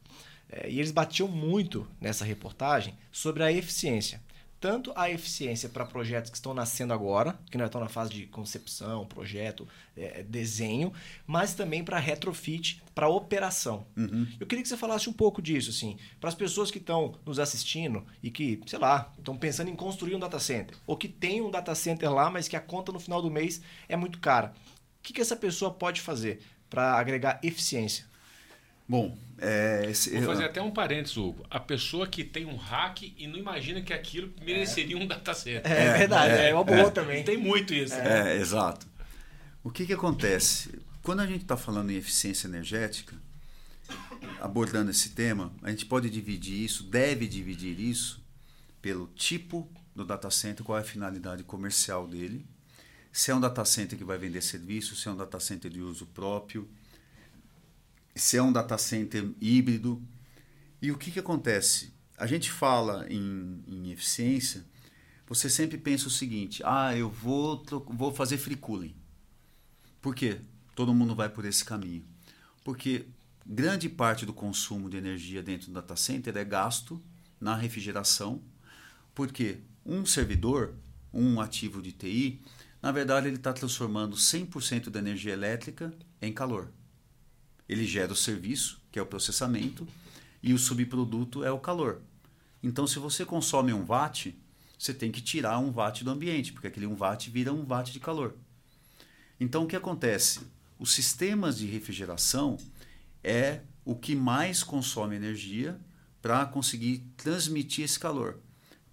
[0.49, 4.23] É, e eles batiam muito nessa reportagem sobre a eficiência.
[4.61, 8.27] Tanto a eficiência para projetos que estão nascendo agora, que não estão na fase de
[8.29, 9.67] concepção, projeto,
[9.97, 10.93] é, desenho,
[11.27, 13.85] mas também para retrofit, para operação.
[13.97, 14.25] Uhum.
[14.39, 17.41] Eu queria que você falasse um pouco disso, assim, para as pessoas que estão nos
[17.41, 21.41] assistindo e que, sei lá, estão pensando em construir um data center, ou que tem
[21.41, 24.55] um data center lá, mas que a conta no final do mês é muito cara.
[25.03, 28.05] O que, que essa pessoa pode fazer para agregar eficiência?
[28.89, 30.47] Bom, é, esse, vou fazer eu...
[30.47, 31.45] até um parênteses, Hugo.
[31.51, 35.03] A pessoa que tem um hack e não imagina que aquilo mereceria é.
[35.03, 35.63] um data center.
[35.65, 36.91] É, é verdade, é, é uma boa é.
[36.91, 37.25] também.
[37.25, 37.95] Tem muito isso.
[37.95, 38.87] É, exato.
[39.65, 40.79] O que, que acontece?
[41.03, 43.17] Quando a gente está falando em eficiência energética,
[44.41, 48.25] abordando esse tema, a gente pode dividir isso, deve dividir isso
[48.81, 52.47] pelo tipo do data center, qual é a finalidade comercial dele,
[53.13, 55.83] se é um data center que vai vender serviço, se é um data center de
[55.83, 56.67] uso próprio,
[58.17, 60.03] se é um data center híbrido.
[60.81, 61.93] E o que, que acontece?
[62.17, 64.65] A gente fala em, em eficiência,
[65.29, 68.95] você sempre pensa o seguinte: ah, eu vou, vou fazer free cooling.
[70.01, 70.41] Por quê?
[70.75, 72.05] Todo mundo vai por esse caminho.
[72.65, 73.07] Porque
[73.47, 77.03] grande parte do consumo de energia dentro do data center é gasto
[77.41, 78.41] na refrigeração,
[79.15, 80.75] porque um servidor,
[81.13, 82.41] um ativo de TI,
[82.83, 86.69] na verdade, ele está transformando 100% da energia elétrica em calor.
[87.69, 89.87] Ele gera o serviço, que é o processamento,
[90.43, 92.03] e o subproduto é o calor.
[92.61, 94.37] Então, se você consome um watt,
[94.77, 97.93] você tem que tirar um watt do ambiente, porque aquele um watt vira um watt
[97.93, 98.35] de calor.
[99.39, 100.41] Então, o que acontece?
[100.77, 102.59] Os sistemas de refrigeração
[103.23, 105.79] é o que mais consome energia
[106.21, 108.41] para conseguir transmitir esse calor.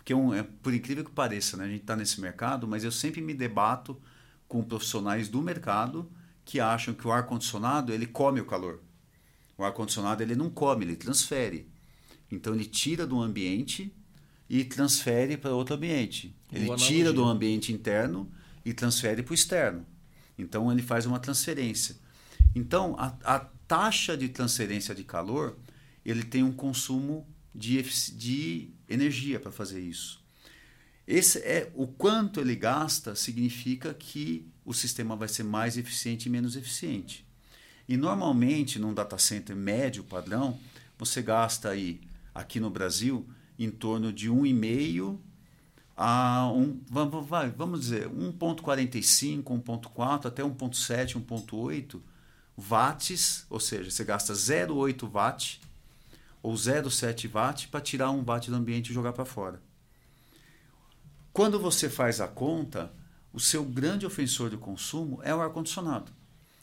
[0.10, 2.92] Porque, um, é, por incrível que pareça, né, a gente está nesse mercado, mas eu
[2.92, 3.96] sempre me debato
[4.48, 6.12] com profissionais do mercado
[6.44, 8.82] que acham que o ar-condicionado ele come o calor.
[9.56, 11.70] O ar-condicionado ele não come, ele transfere.
[12.32, 13.94] Então ele tira do ambiente
[14.50, 16.36] e transfere para outro ambiente.
[16.52, 17.14] Ele Boa tira analogia.
[17.14, 18.32] do ambiente interno
[18.66, 19.86] e transfere para o externo.
[20.40, 21.96] Então ele faz uma transferência.
[22.56, 25.56] Então a, a taxa de transferência de calor
[26.04, 27.84] ele tem um consumo de,
[28.16, 30.20] de energia para fazer isso.
[31.08, 36.30] Esse é o quanto ele gasta significa que o sistema vai ser mais eficiente e
[36.30, 37.26] menos eficiente.
[37.88, 40.60] E normalmente num data center médio padrão,
[40.98, 42.00] você gasta aí
[42.34, 45.18] aqui no Brasil em torno de 1,5
[45.98, 52.00] a um, vamos, vamos dizer, 1.45, 1.4 até 1.7, 1.8
[52.56, 55.62] watts, ou seja, você gasta 0,8 watt
[56.42, 59.62] ou 0,7 watt para tirar um watt do ambiente e jogar para fora.
[61.34, 62.92] Quando você faz a conta,
[63.32, 66.12] o seu grande ofensor de consumo é o ar-condicionado.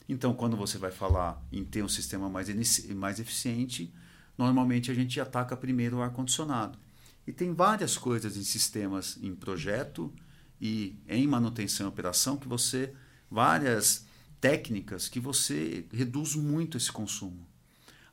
[0.09, 2.47] Então, quando você vai falar em ter um sistema mais,
[2.95, 3.93] mais eficiente,
[4.37, 6.77] normalmente a gente ataca primeiro o ar-condicionado.
[7.25, 10.13] E tem várias coisas em sistemas em projeto
[10.61, 12.93] e em manutenção e operação que você,
[13.29, 14.05] várias
[14.39, 17.45] técnicas que você reduz muito esse consumo.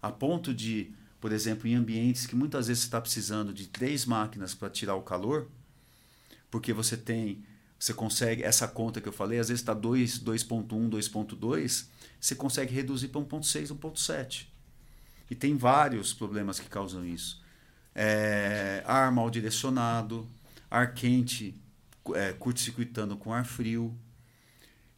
[0.03, 0.93] A ponto de
[1.25, 5.01] por exemplo, em ambientes que muitas vezes está precisando de três máquinas para tirar o
[5.01, 5.49] calor,
[6.51, 7.43] porque você tem
[7.79, 11.87] você consegue, essa conta que eu falei, às vezes está 2.1, 2.2,
[12.21, 14.49] você consegue reduzir para 1.6, 1.7.
[15.31, 17.43] E tem vários problemas que causam isso.
[17.95, 20.29] É, ar mal direcionado,
[20.71, 21.59] ar quente
[22.15, 23.97] é, curto-circuitando com ar frio.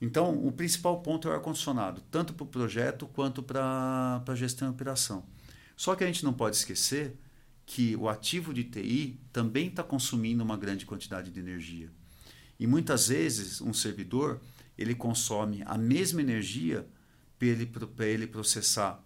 [0.01, 4.67] Então, o principal ponto é o ar-condicionado, tanto para o projeto quanto para a gestão
[4.67, 5.36] e operação.
[5.77, 7.15] Só que a gente não pode esquecer
[7.67, 11.91] que o ativo de TI também está consumindo uma grande quantidade de energia.
[12.59, 14.41] E muitas vezes um servidor
[14.79, 16.87] ele consome a mesma energia
[17.39, 19.03] para ele, ele processar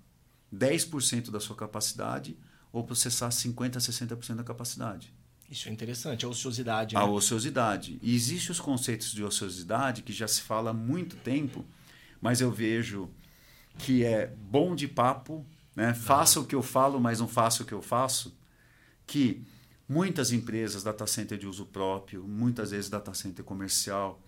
[0.54, 2.37] 10% da sua capacidade
[2.72, 5.12] ou processar 50% a 60% da capacidade.
[5.50, 6.94] Isso é interessante, a ociosidade.
[6.94, 7.00] Né?
[7.00, 7.98] A ociosidade.
[8.00, 11.64] E existem os conceitos de ociosidade que já se fala há muito tempo,
[12.20, 13.11] mas eu vejo
[13.78, 15.94] que é bom de papo, né?
[15.94, 18.37] faça o que eu falo, mas não faça o que eu faço,
[19.06, 19.44] que
[19.88, 24.22] muitas empresas, data center de uso próprio, muitas vezes data center comercial,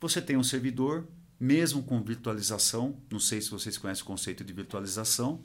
[0.00, 1.06] você tem um servidor,
[1.38, 5.42] mesmo com virtualização, não sei se vocês conhecem o conceito de virtualização,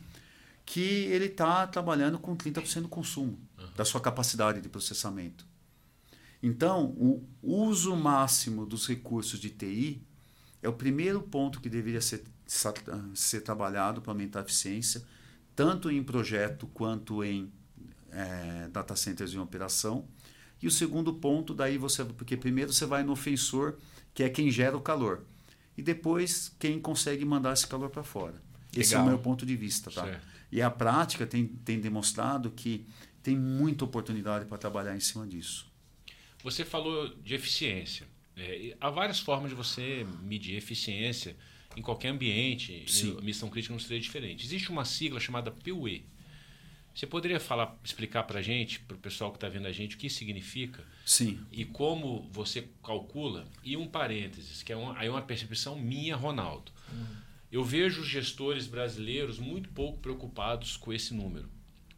[0.66, 3.72] que ele está trabalhando com 30% do consumo uhum.
[3.76, 5.46] da sua capacidade de processamento.
[6.44, 10.04] Então, o uso máximo dos recursos de TI
[10.62, 12.24] é o primeiro ponto que deveria ser,
[13.16, 15.04] ser trabalhado para aumentar a eficiência,
[15.58, 17.52] tanto em projeto quanto em
[18.12, 20.08] é, data centers em operação.
[20.62, 22.06] E o segundo ponto, daí você.
[22.06, 23.76] Porque primeiro você vai no ofensor,
[24.14, 25.26] que é quem gera o calor.
[25.76, 28.34] E depois quem consegue mandar esse calor para fora.
[28.34, 28.44] Legal.
[28.72, 30.04] Esse é o meu ponto de vista, tá?
[30.04, 30.28] Certo.
[30.52, 32.86] E a prática tem, tem demonstrado que
[33.24, 35.66] tem muita oportunidade para trabalhar em cima disso.
[36.44, 38.08] Você falou de eficiência.
[38.36, 41.36] É, há várias formas de você medir eficiência
[41.78, 42.84] em qualquer ambiente.
[42.88, 43.16] Sim.
[43.22, 44.44] missão crítica não seria diferente.
[44.44, 46.04] Existe uma sigla chamada PUE.
[46.94, 49.96] Você poderia falar, explicar para a gente, para o pessoal que está vendo a gente,
[49.96, 50.84] o que significa?
[51.06, 51.40] Sim.
[51.52, 53.48] E como você calcula?
[53.64, 56.72] E um parênteses, que é uma, aí uma percepção minha, Ronaldo.
[56.92, 57.06] Uhum.
[57.52, 61.48] Eu vejo os gestores brasileiros muito pouco preocupados com esse número.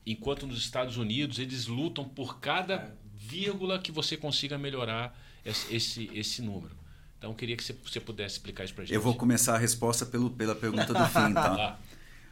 [0.06, 6.42] Enquanto nos Estados Unidos eles lutam por cada vírgula que você consiga melhorar esse, esse
[6.42, 6.79] número.
[7.20, 8.96] Então eu queria que você pudesse explicar isso para a gente.
[8.96, 11.78] Eu vou começar a resposta pelo, pela pergunta do fim, tá?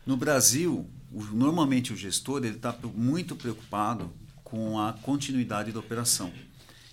[0.05, 4.09] No Brasil, normalmente o gestor ele está muito preocupado
[4.45, 6.31] com a continuidade da operação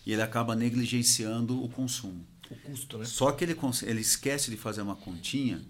[0.04, 2.26] e ele acaba negligenciando o consumo.
[2.50, 3.04] O custo, né?
[3.04, 5.62] Só que ele, ele esquece de fazer uma continha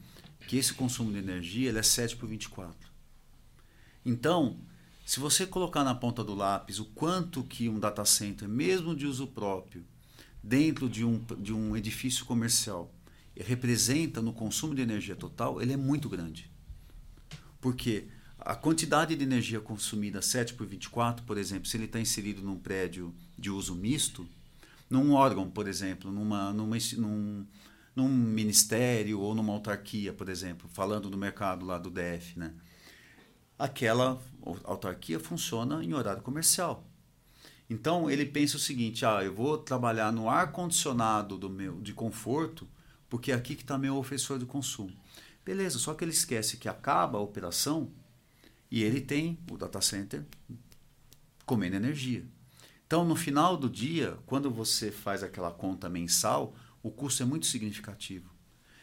[0.49, 2.75] que esse consumo de energia ele é 7 por 24.
[4.05, 4.57] Então,
[5.05, 9.07] se você colocar na ponta do lápis o quanto que um data center, mesmo de
[9.07, 9.85] uso próprio,
[10.45, 12.93] dentro de um, de um edifício comercial,
[13.35, 16.51] representa no consumo de energia total, ele é muito grande.
[17.63, 18.07] Porque
[18.39, 22.59] a quantidade de energia consumida 7 por 24, por exemplo, se ele está inserido num
[22.59, 24.29] prédio de uso misto,
[24.91, 27.47] num órgão, por exemplo, numa, numa, num,
[27.97, 32.53] num ministério ou numa autarquia, por exemplo, falando do mercado lá do DF, né?
[33.59, 34.21] Aquela
[34.65, 36.87] autarquia funciona em horário comercial.
[37.69, 41.93] Então ele pensa o seguinte: ah, eu vou trabalhar no ar condicionado do meu de
[41.93, 42.69] conforto,
[43.09, 44.93] porque é aqui que está meu ofensor de consumo.
[45.45, 47.91] Beleza, só que ele esquece que acaba a operação
[48.71, 50.25] e ele tem o data center
[51.45, 52.25] comendo energia.
[52.87, 57.47] Então, no final do dia, quando você faz aquela conta mensal, o custo é muito
[57.47, 58.31] significativo.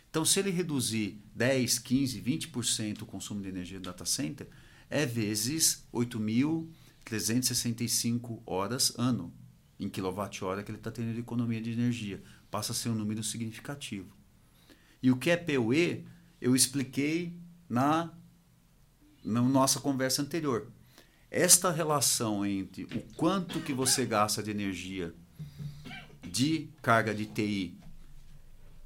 [0.10, 4.48] Então, se ele reduzir 10, 15, 20% o consumo de energia do data center,
[4.90, 5.88] é vezes
[7.06, 9.34] 8.365 horas ano
[9.80, 12.22] em quilowatt-hora que ele está tendo de economia de energia.
[12.50, 14.16] Passa a ser um número significativo.
[15.02, 16.06] E o que é PUE,
[16.40, 17.36] eu expliquei
[17.68, 18.12] na,
[19.24, 20.72] na nossa conversa anterior.
[21.32, 25.14] Esta relação entre o quanto que você gasta de energia
[26.22, 27.80] de carga de TI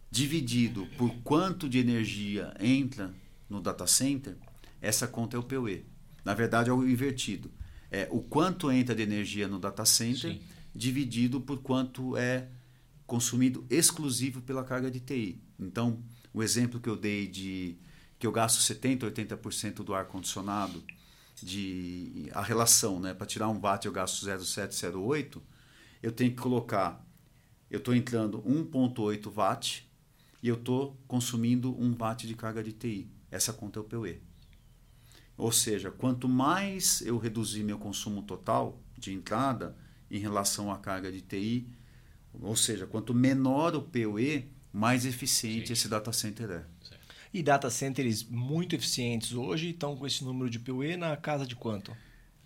[0.10, 3.13] dividido por quanto de energia entra
[3.49, 4.38] no data center,
[4.82, 5.86] essa conta é o PUE.
[6.23, 7.51] Na verdade, é o invertido.
[7.95, 10.41] É o quanto entra de energia no data center Sim.
[10.75, 12.50] dividido por quanto é
[13.08, 15.41] consumido exclusivo pela carga de TI.
[15.58, 17.77] Então, o exemplo que eu dei de
[18.19, 20.83] que eu gasto 70, 80% do ar condicionado,
[21.41, 25.41] de a relação, né, para tirar um watt eu gasto 0,708,
[26.04, 27.02] eu tenho que colocar
[27.71, 29.89] eu estou entrando 1.8 watt
[30.43, 33.10] e eu estou consumindo um watt de carga de TI.
[33.31, 34.21] Essa conta é o PUE.
[35.38, 39.75] Ou seja, quanto mais eu reduzir meu consumo total de entrada
[40.10, 41.67] em relação à carga de TI,
[42.33, 45.73] ou seja, quanto menor o PUE, mais eficiente Sim.
[45.73, 46.65] esse data center é.
[47.33, 51.56] E data centers muito eficientes hoje estão com esse número de PUE na casa de
[51.56, 51.96] quanto?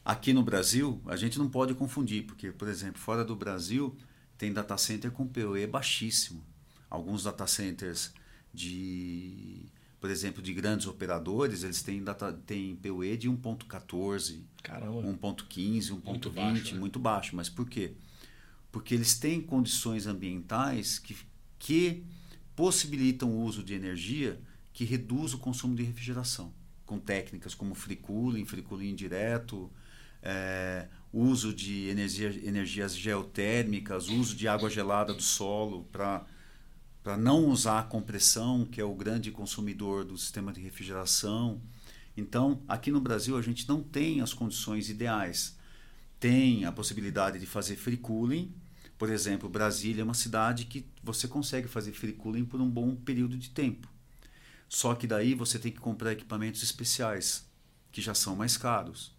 [0.03, 3.95] Aqui no Brasil, a gente não pode confundir, porque, por exemplo, fora do Brasil,
[4.39, 6.43] tem data center com PoE baixíssimo.
[6.89, 8.11] Alguns data centers
[8.51, 9.65] de,
[9.99, 16.99] por exemplo, de grandes operadores, eles têm, data, têm PoE de 1.14, 1.15, 1.20, muito
[16.99, 17.35] baixo.
[17.35, 17.93] Mas por quê?
[18.71, 21.17] Porque eles têm condições ambientais que,
[21.57, 22.03] que
[22.55, 24.39] possibilitam o uso de energia
[24.71, 26.53] que reduz o consumo de refrigeração,
[26.85, 29.69] com técnicas como free cooling, free cooling indireto,
[30.21, 36.25] é, uso de energia, energias geotérmicas, uso de água gelada do solo para
[37.03, 41.61] para não usar a compressão, que é o grande consumidor do sistema de refrigeração.
[42.15, 45.57] Então, aqui no Brasil, a gente não tem as condições ideais.
[46.19, 48.53] Tem a possibilidade de fazer free cooling.
[48.97, 52.95] Por exemplo, Brasília é uma cidade que você consegue fazer free cooling por um bom
[52.95, 53.87] período de tempo.
[54.67, 57.47] Só que daí você tem que comprar equipamentos especiais,
[57.91, 59.17] que já são mais caros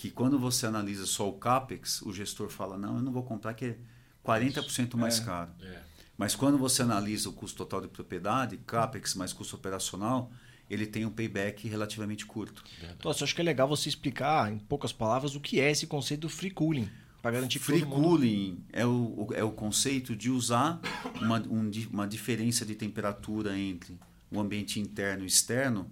[0.00, 3.52] que quando você analisa só o CAPEX, o gestor fala, não, eu não vou comprar
[3.52, 3.78] que é
[4.24, 5.50] 40% mais é, caro.
[5.60, 5.82] É.
[6.20, 10.30] Mas quando você analisa o custo total de propriedade, CAPEX mais custo operacional,
[10.68, 12.62] ele tem um payback relativamente curto.
[12.82, 15.86] Então, eu acho que é legal você explicar, em poucas palavras, o que é esse
[15.86, 16.90] conceito do free cooling.
[17.22, 20.78] Para garantir free cooling é, o, é o conceito de usar
[21.22, 23.98] uma, um, uma diferença de temperatura entre
[24.30, 25.90] o ambiente interno e externo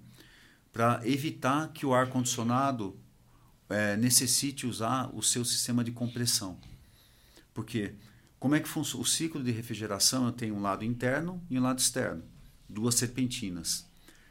[0.70, 3.01] para evitar que o ar-condicionado
[3.70, 6.59] é, necessite usar o seu sistema de compressão.
[7.55, 7.95] Porque
[8.39, 9.03] como é que funciona?
[9.03, 12.22] O ciclo de refrigeração eu tenho um lado interno e um lado externo,
[12.68, 13.86] duas serpentinas.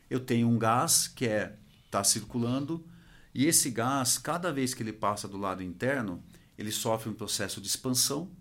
[0.09, 1.55] Eu tenho um gás que é
[1.85, 2.85] está circulando
[3.33, 6.23] e esse gás, cada vez que ele passa do lado interno,
[6.57, 8.31] ele sofre um processo de expansão.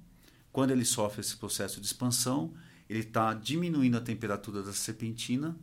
[0.50, 2.54] Quando ele sofre esse processo de expansão,
[2.88, 5.54] ele está diminuindo a temperatura da serpentina,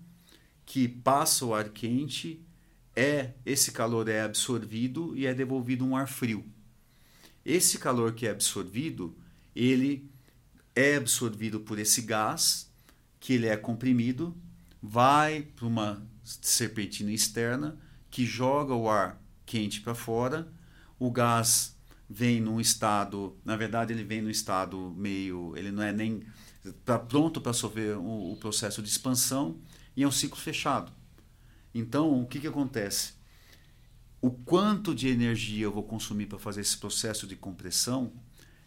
[0.65, 2.45] que passa o ar quente
[2.95, 6.45] é esse calor é absorvido e é devolvido um ar frio.
[7.43, 9.17] Esse calor que é absorvido,
[9.55, 10.09] ele
[10.75, 12.71] é absorvido por esse gás,
[13.19, 14.35] que ele é comprimido,
[14.81, 17.77] vai para uma serpentina externa
[18.09, 20.51] que joga o ar quente para fora.
[20.99, 21.77] O gás
[22.09, 26.23] vem num estado, na verdade ele vem num estado meio, ele não é nem
[26.85, 29.59] tá pronto para sofrer o, o processo de expansão
[29.95, 30.91] e é um ciclo fechado.
[31.73, 33.13] Então, o que, que acontece?
[34.21, 38.13] O quanto de energia eu vou consumir para fazer esse processo de compressão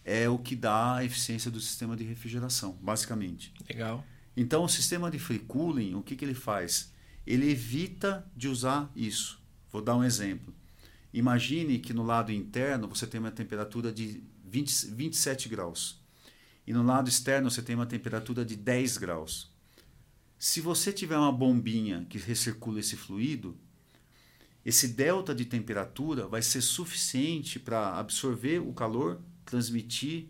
[0.09, 3.53] é o que dá a eficiência do sistema de refrigeração, basicamente.
[3.69, 4.05] Legal.
[4.37, 6.93] Então, o sistema de free cooling, o que, que ele faz?
[7.27, 9.43] Ele evita de usar isso.
[9.69, 10.55] Vou dar um exemplo.
[11.13, 16.01] Imagine que no lado interno você tem uma temperatura de 20, 27 graus.
[16.65, 19.51] E no lado externo você tem uma temperatura de 10 graus.
[20.39, 23.59] Se você tiver uma bombinha que recircula esse fluido,
[24.65, 30.29] esse delta de temperatura vai ser suficiente para absorver o calor, transmitir,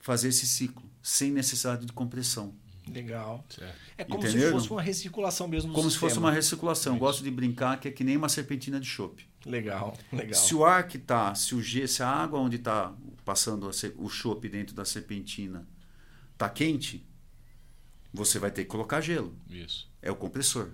[0.00, 2.54] fazer esse ciclo, sem necessidade de compressão.
[2.88, 3.44] Legal.
[3.48, 3.76] Certo.
[3.96, 4.46] É como Entenderam?
[4.46, 5.72] se fosse uma recirculação mesmo.
[5.72, 6.08] Como sistema.
[6.08, 6.98] se fosse uma recirculação.
[6.98, 9.28] Gosto de brincar que é que nem uma serpentina de chope.
[9.46, 10.34] Legal, legal.
[10.34, 14.08] Se o ar que está, se o G, se a água onde está passando o
[14.08, 15.66] chope dentro da serpentina
[16.32, 17.06] está quente,
[18.12, 19.34] você vai ter que colocar gelo.
[19.48, 19.90] Isso.
[20.02, 20.70] É o compressor.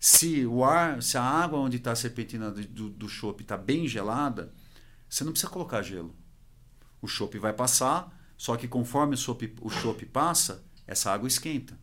[0.00, 3.86] Se o ar, se a água onde está a serpentina do, do chope está bem
[3.86, 4.52] gelada,
[5.08, 6.16] você não precisa colocar gelo.
[7.02, 11.76] O chope vai passar, só que conforme o chope, o passa, essa água esquenta.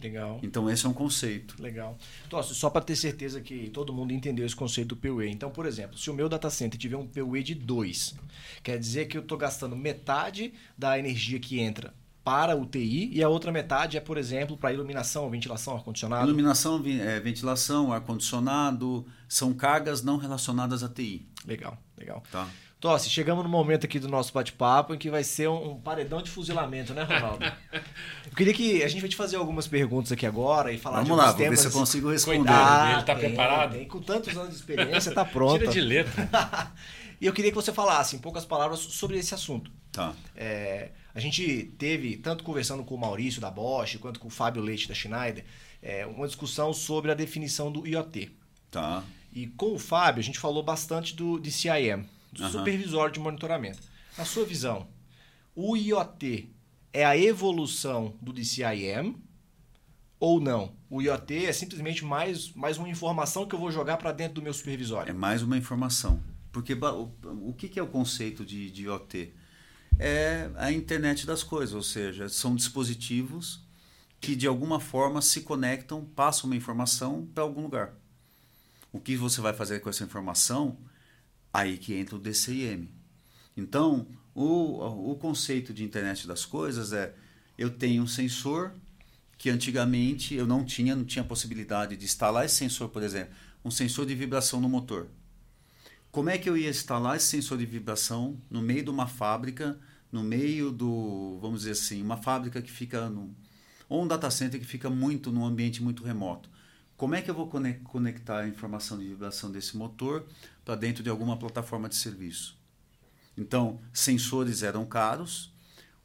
[0.00, 0.40] Legal.
[0.42, 1.60] Então esse é um conceito.
[1.60, 1.96] Legal.
[2.26, 5.30] Então, só para ter certeza que todo mundo entendeu esse conceito do PUE.
[5.30, 8.14] Então, por exemplo, se o meu data center tiver um PUE de 2,
[8.62, 13.28] quer dizer que eu estou gastando metade da energia que entra para UTI e a
[13.28, 16.26] outra metade é, por exemplo, para iluminação, ventilação, ar-condicionado?
[16.26, 21.24] Iluminação, é, ventilação, ar-condicionado são cargas não relacionadas à TI.
[21.46, 22.24] Legal, legal.
[22.32, 22.48] Tá.
[22.78, 26.20] Tossi, chegamos no momento aqui do nosso bate-papo em que vai ser um, um, paredão
[26.20, 27.44] de fuzilamento, né, Ronaldo?
[27.72, 31.10] eu queria que a gente vai te fazer algumas perguntas aqui agora e falar Vamos
[31.10, 32.50] de lá, vou ver se eu consigo responder.
[32.52, 33.72] Ah, ele está preparado?
[33.72, 35.60] Tem, com tantos anos de experiência, está pronto.
[35.60, 36.72] Tira de letra.
[37.18, 39.70] e eu queria que você falasse, em poucas palavras, sobre esse assunto.
[39.90, 40.12] Tá.
[40.36, 44.60] É, a gente teve, tanto conversando com o Maurício da Bosch, quanto com o Fábio
[44.60, 45.46] Leite da Schneider,
[45.82, 48.30] é, uma discussão sobre a definição do IoT.
[48.70, 49.02] Tá.
[49.32, 52.50] E com o Fábio, a gente falou bastante do CIM, do uhum.
[52.50, 53.78] Supervisório de Monitoramento.
[54.16, 54.88] Na sua visão,
[55.54, 56.50] o IoT
[56.92, 59.16] é a evolução do DCIM
[60.18, 60.74] ou não?
[60.88, 64.42] O IoT é simplesmente mais, mais uma informação que eu vou jogar para dentro do
[64.42, 65.10] meu supervisório?
[65.10, 66.22] É mais uma informação.
[66.50, 67.12] Porque o,
[67.48, 69.32] o que é o conceito de, de IoT?
[69.98, 73.64] é a internet das coisas, ou seja, são dispositivos
[74.20, 77.94] que de alguma forma se conectam, passam uma informação para algum lugar.
[78.92, 80.78] O que você vai fazer com essa informação?
[81.58, 82.88] Aí que entra o DCIM.
[83.56, 84.06] Então,
[84.38, 87.14] O, o conceito de internet das coisas é
[87.56, 88.72] eu tenho um sensor
[89.38, 93.32] que antigamente eu não tinha, não tinha possibilidade de instalar esse sensor, por exemplo,
[93.64, 95.08] um sensor de vibração no motor.
[96.10, 99.78] Como é que eu ia instalar esse sensor de vibração no meio de uma fábrica,
[100.12, 103.34] no meio do, vamos dizer assim, uma fábrica que fica no,
[103.88, 106.50] ou um data center que fica muito num ambiente muito remoto?
[106.96, 107.46] Como é que eu vou
[107.84, 110.26] conectar a informação de vibração desse motor
[110.64, 112.56] para dentro de alguma plataforma de serviço?
[113.36, 115.52] Então, sensores eram caros,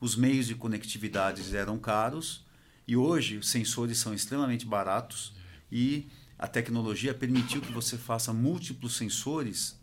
[0.02, 2.46] os meios de conectividade eram caros,
[2.86, 5.34] e hoje os sensores são extremamente baratos
[5.72, 9.80] e a tecnologia permitiu que você faça múltiplos sensores,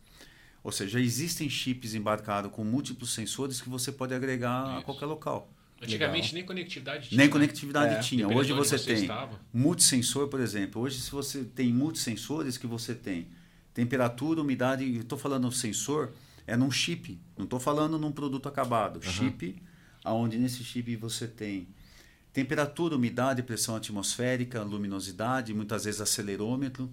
[0.62, 4.78] ou seja, existem chips embarcados com múltiplos sensores que você pode agregar Isso.
[4.80, 5.50] a qualquer local.
[5.80, 6.34] Antigamente Legal.
[6.34, 7.18] nem conectividade tinha.
[7.18, 8.00] Nem conectividade é.
[8.00, 8.28] tinha.
[8.28, 9.40] Hoje você, você tem estava.
[9.52, 10.82] multisensor, por exemplo.
[10.82, 13.28] Hoje se você tem multisensores que você tem
[13.72, 16.12] temperatura, umidade, estou falando sensor,
[16.46, 18.96] é num chip, não estou falando num produto acabado.
[18.96, 19.02] Uhum.
[19.02, 19.62] Chip,
[20.02, 21.68] aonde nesse chip você tem
[22.32, 26.90] temperatura, umidade, pressão atmosférica, luminosidade, muitas vezes acelerômetro.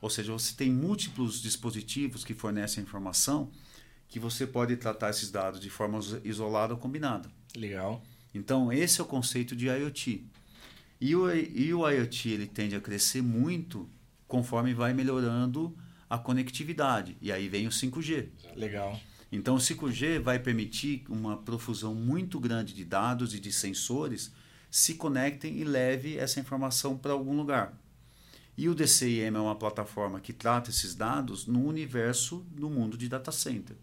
[0.00, 3.50] Ou seja, você tem múltiplos dispositivos que fornecem informação
[4.08, 7.30] que você pode tratar esses dados de forma isolada ou combinada.
[7.56, 8.02] Legal.
[8.36, 10.24] Então, esse é o conceito de IoT.
[11.00, 13.88] E o, e o IoT ele tende a crescer muito
[14.26, 15.76] conforme vai melhorando
[16.08, 17.16] a conectividade.
[17.20, 18.28] E aí vem o 5G.
[18.54, 18.98] Legal.
[19.30, 24.32] Então o 5G vai permitir uma profusão muito grande de dados e de sensores
[24.70, 27.76] se conectem e leve essa informação para algum lugar.
[28.56, 33.08] E o DCIM é uma plataforma que trata esses dados no universo do mundo de
[33.08, 33.76] data center.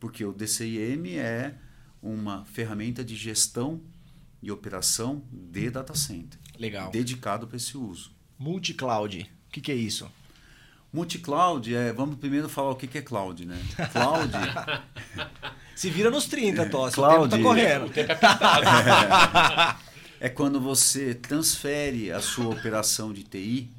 [0.00, 1.58] Porque o DCIM é
[2.06, 3.80] uma ferramenta de gestão
[4.42, 6.38] e operação de data center.
[6.58, 6.90] Legal.
[6.90, 8.12] Dedicado para esse uso.
[8.38, 9.30] Multi-cloud.
[9.48, 10.10] O que, que é isso?
[10.92, 11.92] Multi-cloud é.
[11.92, 13.60] Vamos primeiro falar o que é cloud, né?
[13.92, 14.32] Cloud.
[15.74, 16.94] Se vira nos 30, Tosse.
[16.94, 17.26] Cloud.
[17.26, 17.86] O tempo tá correndo.
[17.86, 19.76] O tempo é,
[20.26, 23.70] é quando você transfere a sua operação de TI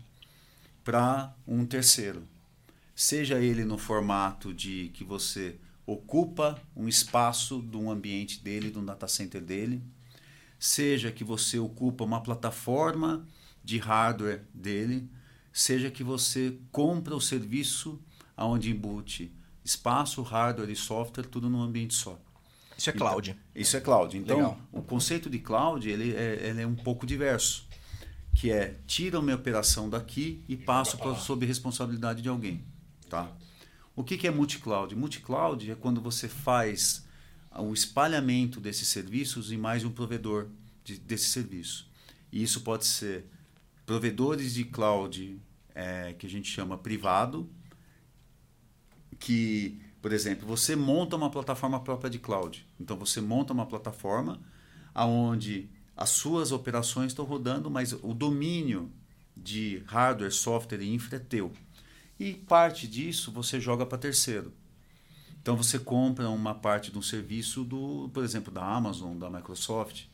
[0.83, 2.23] para um terceiro.
[2.95, 5.55] Seja ele no formato de que você
[5.87, 9.81] ocupa um espaço de um ambiente dele, de um data center dele,
[10.59, 13.25] seja que você ocupa uma plataforma
[13.63, 15.09] de hardware dele,
[15.51, 17.99] seja que você compra o serviço
[18.35, 19.33] aonde embute
[19.67, 22.17] espaço, hardware e software, tudo num ambiente só.
[22.77, 23.31] Isso é cloud.
[23.31, 24.17] Então, isso é cloud.
[24.17, 24.59] Então, Legal.
[24.71, 27.67] o conceito de cloud ele é, ele é um pouco diverso,
[28.33, 32.63] que é tira uma operação daqui e passo pra, sob responsabilidade de alguém,
[33.09, 33.29] tá?
[33.97, 34.95] O que, que é multi-cloud?
[34.95, 37.03] Multi-cloud é quando você faz
[37.57, 40.49] o espalhamento desses serviços em mais um provedor
[40.83, 41.89] de, desse serviço.
[42.31, 43.25] E isso pode ser
[43.87, 45.41] provedores de cloud
[45.73, 47.49] é, que a gente chama privado,
[49.17, 52.67] que, por exemplo, você monta uma plataforma própria de cloud.
[52.79, 54.39] Então você monta uma plataforma
[54.93, 58.91] aonde as suas operações estão rodando, mas o domínio
[59.35, 61.51] de hardware, software e infra é teu.
[62.19, 64.53] E parte disso você joga para terceiro.
[65.41, 70.05] Então você compra uma parte de um serviço do, por exemplo, da Amazon, da Microsoft.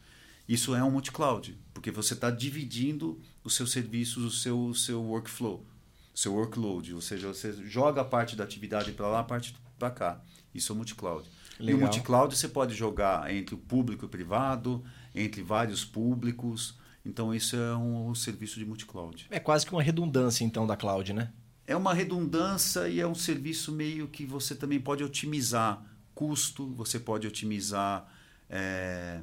[0.48, 5.02] Isso é um multi-cloud, porque você está dividindo os seus serviços, o seu, o seu
[5.02, 5.66] workflow,
[6.14, 9.90] seu workload, ou seja, você joga a parte da atividade para lá, a parte para
[9.90, 10.22] cá.
[10.54, 11.28] Isso é multi-cloud.
[11.60, 14.84] E o multi-cloud você pode jogar entre o público e o privado,
[15.16, 16.78] entre vários públicos.
[17.06, 19.28] Então, isso é um, um serviço de multi-cloud.
[19.30, 21.32] É quase que uma redundância, então, da cloud, né?
[21.66, 25.84] É uma redundância e é um serviço meio que você também pode otimizar
[26.14, 28.08] custo, você pode otimizar.
[28.50, 29.20] É,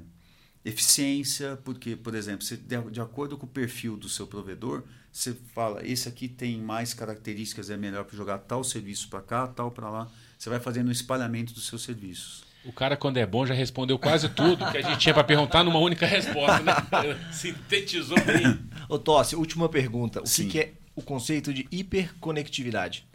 [0.64, 5.84] eficiência, porque, por exemplo, você, de acordo com o perfil do seu provedor, você fala,
[5.84, 9.90] esse aqui tem mais características, é melhor para jogar tal serviço para cá, tal para
[9.90, 10.08] lá.
[10.38, 12.44] Você vai fazendo um espalhamento dos seus serviços.
[12.62, 15.64] O cara, quando é bom, já respondeu quase tudo que a gente tinha para perguntar
[15.64, 16.74] numa única resposta, né?
[17.32, 18.60] Sintetizou bem.
[18.86, 20.20] Ô, Tossi, última pergunta.
[20.20, 23.08] O que, que é o conceito de hiperconectividade?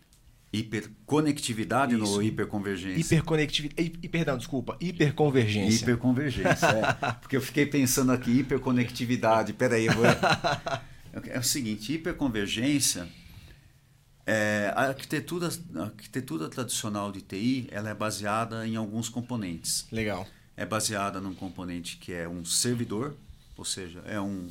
[0.52, 2.04] Hiperconectividade Isso.
[2.04, 3.02] no hiperconvergência?
[3.02, 4.08] Hiperconectividade.
[4.08, 4.78] Perdão, desculpa.
[4.80, 5.84] Hiperconvergência.
[5.84, 7.12] Hiperconvergência, é.
[7.20, 9.54] Porque eu fiquei pensando aqui, hiperconectividade.
[9.54, 10.06] Peraí, eu vou.
[11.30, 13.08] É o seguinte: hiperconvergência.
[14.26, 19.88] É, a, arquitetura, a arquitetura tradicional de TI ela é baseada em alguns componentes.
[19.90, 20.28] Legal.
[20.58, 23.16] É baseada num componente que é um servidor,
[23.56, 24.50] ou seja, é um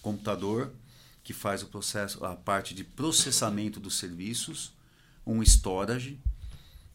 [0.00, 0.70] computador
[1.26, 4.72] que faz o processo, a parte de processamento dos serviços
[5.26, 6.20] um storage,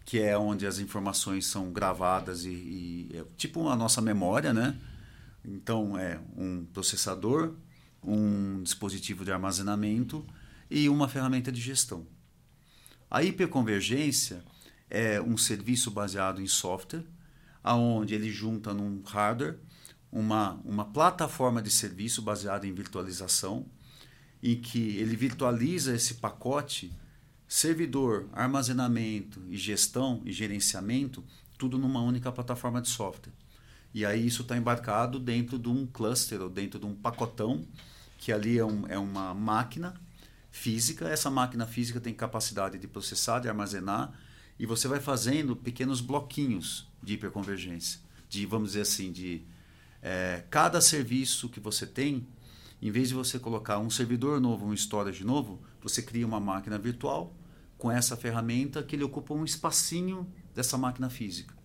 [0.05, 4.79] que é onde as informações são gravadas e, e é tipo a nossa memória, né?
[5.43, 7.55] Então é um processador,
[8.01, 10.25] um dispositivo de armazenamento
[10.69, 12.07] e uma ferramenta de gestão.
[13.09, 14.45] A hiperconvergência
[14.89, 17.03] é um serviço baseado em software,
[17.61, 19.59] aonde ele junta num hardware
[20.09, 23.65] uma, uma plataforma de serviço baseada em virtualização,
[24.41, 26.91] em que ele virtualiza esse pacote,
[27.47, 31.23] servidor, armazenamento e gestão e gerenciamento,
[31.57, 33.33] tudo numa única plataforma de software.
[33.93, 37.65] E aí isso está embarcado dentro de um cluster ou dentro de um pacotão,
[38.17, 39.93] que ali é, um, é uma máquina
[40.49, 41.07] física.
[41.09, 44.13] Essa máquina física tem capacidade de processar, de armazenar,
[44.57, 47.99] e você vai fazendo pequenos bloquinhos de hiperconvergência.
[48.29, 49.41] De, vamos dizer assim, de
[50.01, 52.25] é, cada serviço que você tem,
[52.81, 56.77] em vez de você colocar um servidor novo, um storage novo, você cria uma máquina
[56.79, 57.35] virtual
[57.77, 61.55] com essa ferramenta que ele ocupa um espacinho dessa máquina física.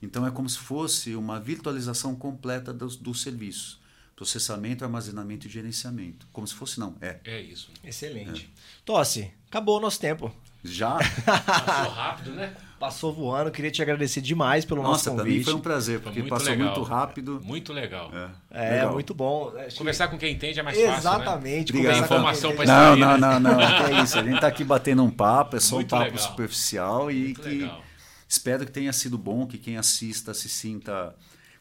[0.00, 3.80] Então é como se fosse uma virtualização completa dos, dos serviços.
[4.14, 6.26] Processamento, armazenamento e gerenciamento.
[6.32, 6.96] Como se fosse, não.
[7.00, 7.20] É.
[7.24, 7.70] É isso.
[7.84, 8.50] Excelente.
[8.52, 8.60] É.
[8.84, 10.34] Tosse, acabou o nosso tempo.
[10.64, 10.98] Já?
[11.24, 12.52] Passou rápido, né?
[12.78, 13.50] Passou voando.
[13.50, 15.38] Queria te agradecer demais pelo Nossa, nosso convite.
[15.38, 17.40] Nossa, foi um prazer, porque muito passou legal, muito rápido.
[17.42, 18.10] Muito legal.
[18.50, 18.92] É, é legal.
[18.92, 19.52] muito bom.
[19.76, 21.72] Conversar com quem entende é mais Exatamente, fácil, Exatamente.
[21.72, 21.92] Né?
[21.92, 23.18] Tem informação para Não, não, né?
[23.18, 23.60] não, não.
[23.98, 24.18] é isso.
[24.18, 26.28] A gente está aqui batendo um papo, é só muito um papo legal.
[26.28, 27.82] superficial e muito que legal.
[28.28, 31.14] espero que tenha sido bom, que quem assista se sinta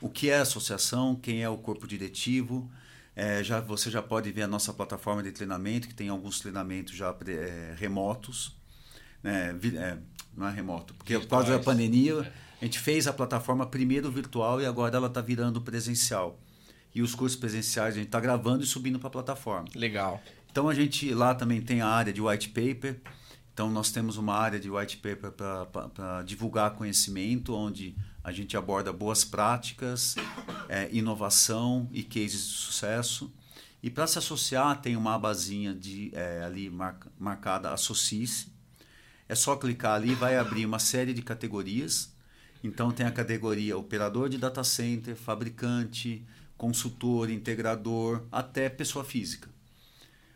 [0.00, 2.70] o que é a associação, quem é o corpo diretivo.
[3.14, 6.94] É, já, você já pode ver a nossa plataforma de treinamento, que tem alguns treinamentos
[6.94, 8.54] já é, remotos.
[9.22, 9.58] Né?
[9.76, 9.96] É,
[10.36, 11.44] não é remoto, porque Virtuais.
[11.44, 12.30] por causa da pandemia,
[12.60, 16.38] a gente fez a plataforma primeiro virtual e agora ela está virando presencial.
[16.94, 19.68] E os cursos presenciais a gente está gravando e subindo para a plataforma.
[19.74, 20.22] Legal.
[20.50, 23.00] Então a gente lá também tem a área de white paper.
[23.56, 28.92] Então nós temos uma área de white paper para divulgar conhecimento, onde a gente aborda
[28.92, 30.14] boas práticas,
[30.68, 33.32] é, inovação e cases de sucesso.
[33.82, 38.52] E para se associar tem uma abazinha de, é, ali marca, marcada Associe-se.
[39.26, 42.14] É só clicar ali, vai abrir uma série de categorias.
[42.62, 46.22] Então tem a categoria operador de data center, fabricante,
[46.58, 49.48] consultor, integrador, até pessoa física.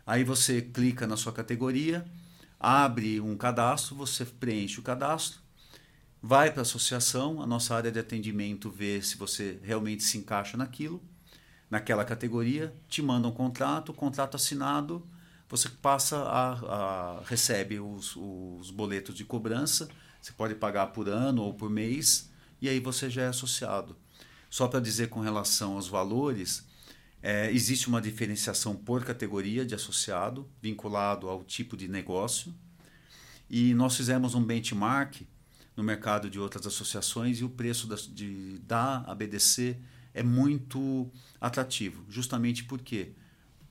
[0.07, 2.03] Aí você clica na sua categoria,
[2.61, 5.41] abre um cadastro, você preenche o cadastro,
[6.21, 10.55] vai para a associação, a nossa área de atendimento vê se você realmente se encaixa
[10.55, 11.01] naquilo,
[11.69, 15.07] naquela categoria, te manda um contrato, contrato assinado,
[15.49, 16.51] você passa a,
[17.17, 19.89] a recebe os, os boletos de cobrança,
[20.21, 22.29] você pode pagar por ano ou por mês,
[22.61, 23.97] e aí você já é associado.
[24.51, 26.67] Só para dizer com relação aos valores,
[27.21, 32.53] é, existe uma diferenciação por categoria de associado, vinculado ao tipo de negócio.
[33.49, 35.21] E nós fizemos um benchmark
[35.75, 39.77] no mercado de outras associações e o preço da, de, da ABDC
[40.13, 41.09] é muito
[41.39, 43.13] atrativo, justamente porque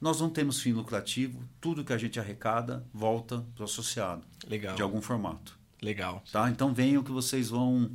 [0.00, 4.26] nós não temos fim lucrativo, tudo que a gente arrecada volta para o associado.
[4.46, 4.74] Legal.
[4.74, 5.58] De algum formato.
[5.82, 6.22] Legal.
[6.32, 6.48] Tá?
[6.50, 7.90] Então venham que vocês vão,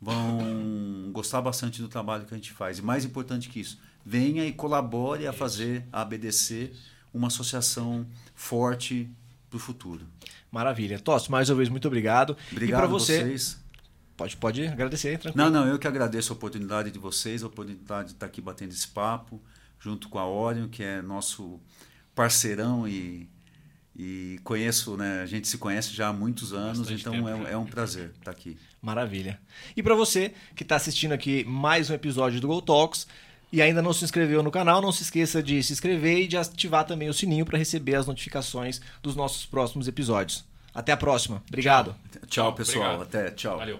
[0.00, 2.78] vão gostar bastante do trabalho que a gente faz.
[2.78, 6.72] E mais importante que isso, venha e colabore a fazer a ABDC
[7.12, 9.06] uma associação forte
[9.50, 10.06] para o futuro.
[10.50, 10.98] Maravilha.
[10.98, 12.34] Tosso, mais uma vez, muito obrigado.
[12.50, 13.62] Obrigado e para você, vocês.
[14.16, 15.50] Pode, pode agradecer, tranquilo.
[15.50, 18.72] Não, não, eu que agradeço a oportunidade de vocês, a oportunidade de estar aqui batendo
[18.72, 19.42] esse papo,
[19.78, 21.60] junto com a Orion, que é nosso
[22.14, 23.28] parceirão e,
[23.94, 25.20] e conheço, né?
[25.20, 28.10] A gente se conhece já há muitos anos, Bastante então tempo, é, é um prazer
[28.18, 28.56] estar aqui.
[28.80, 29.38] Maravilha.
[29.76, 33.06] E para você que está assistindo aqui mais um episódio do Go Talks
[33.52, 36.36] e ainda não se inscreveu no canal, não se esqueça de se inscrever e de
[36.36, 40.44] ativar também o sininho para receber as notificações dos nossos próximos episódios.
[40.74, 41.42] Até a próxima.
[41.48, 41.94] Obrigado.
[42.12, 42.94] Tchau, Tchau, pessoal.
[42.94, 43.02] obrigado.
[43.02, 43.30] Até.
[43.32, 43.58] Tchau.
[43.58, 43.76] Valeu.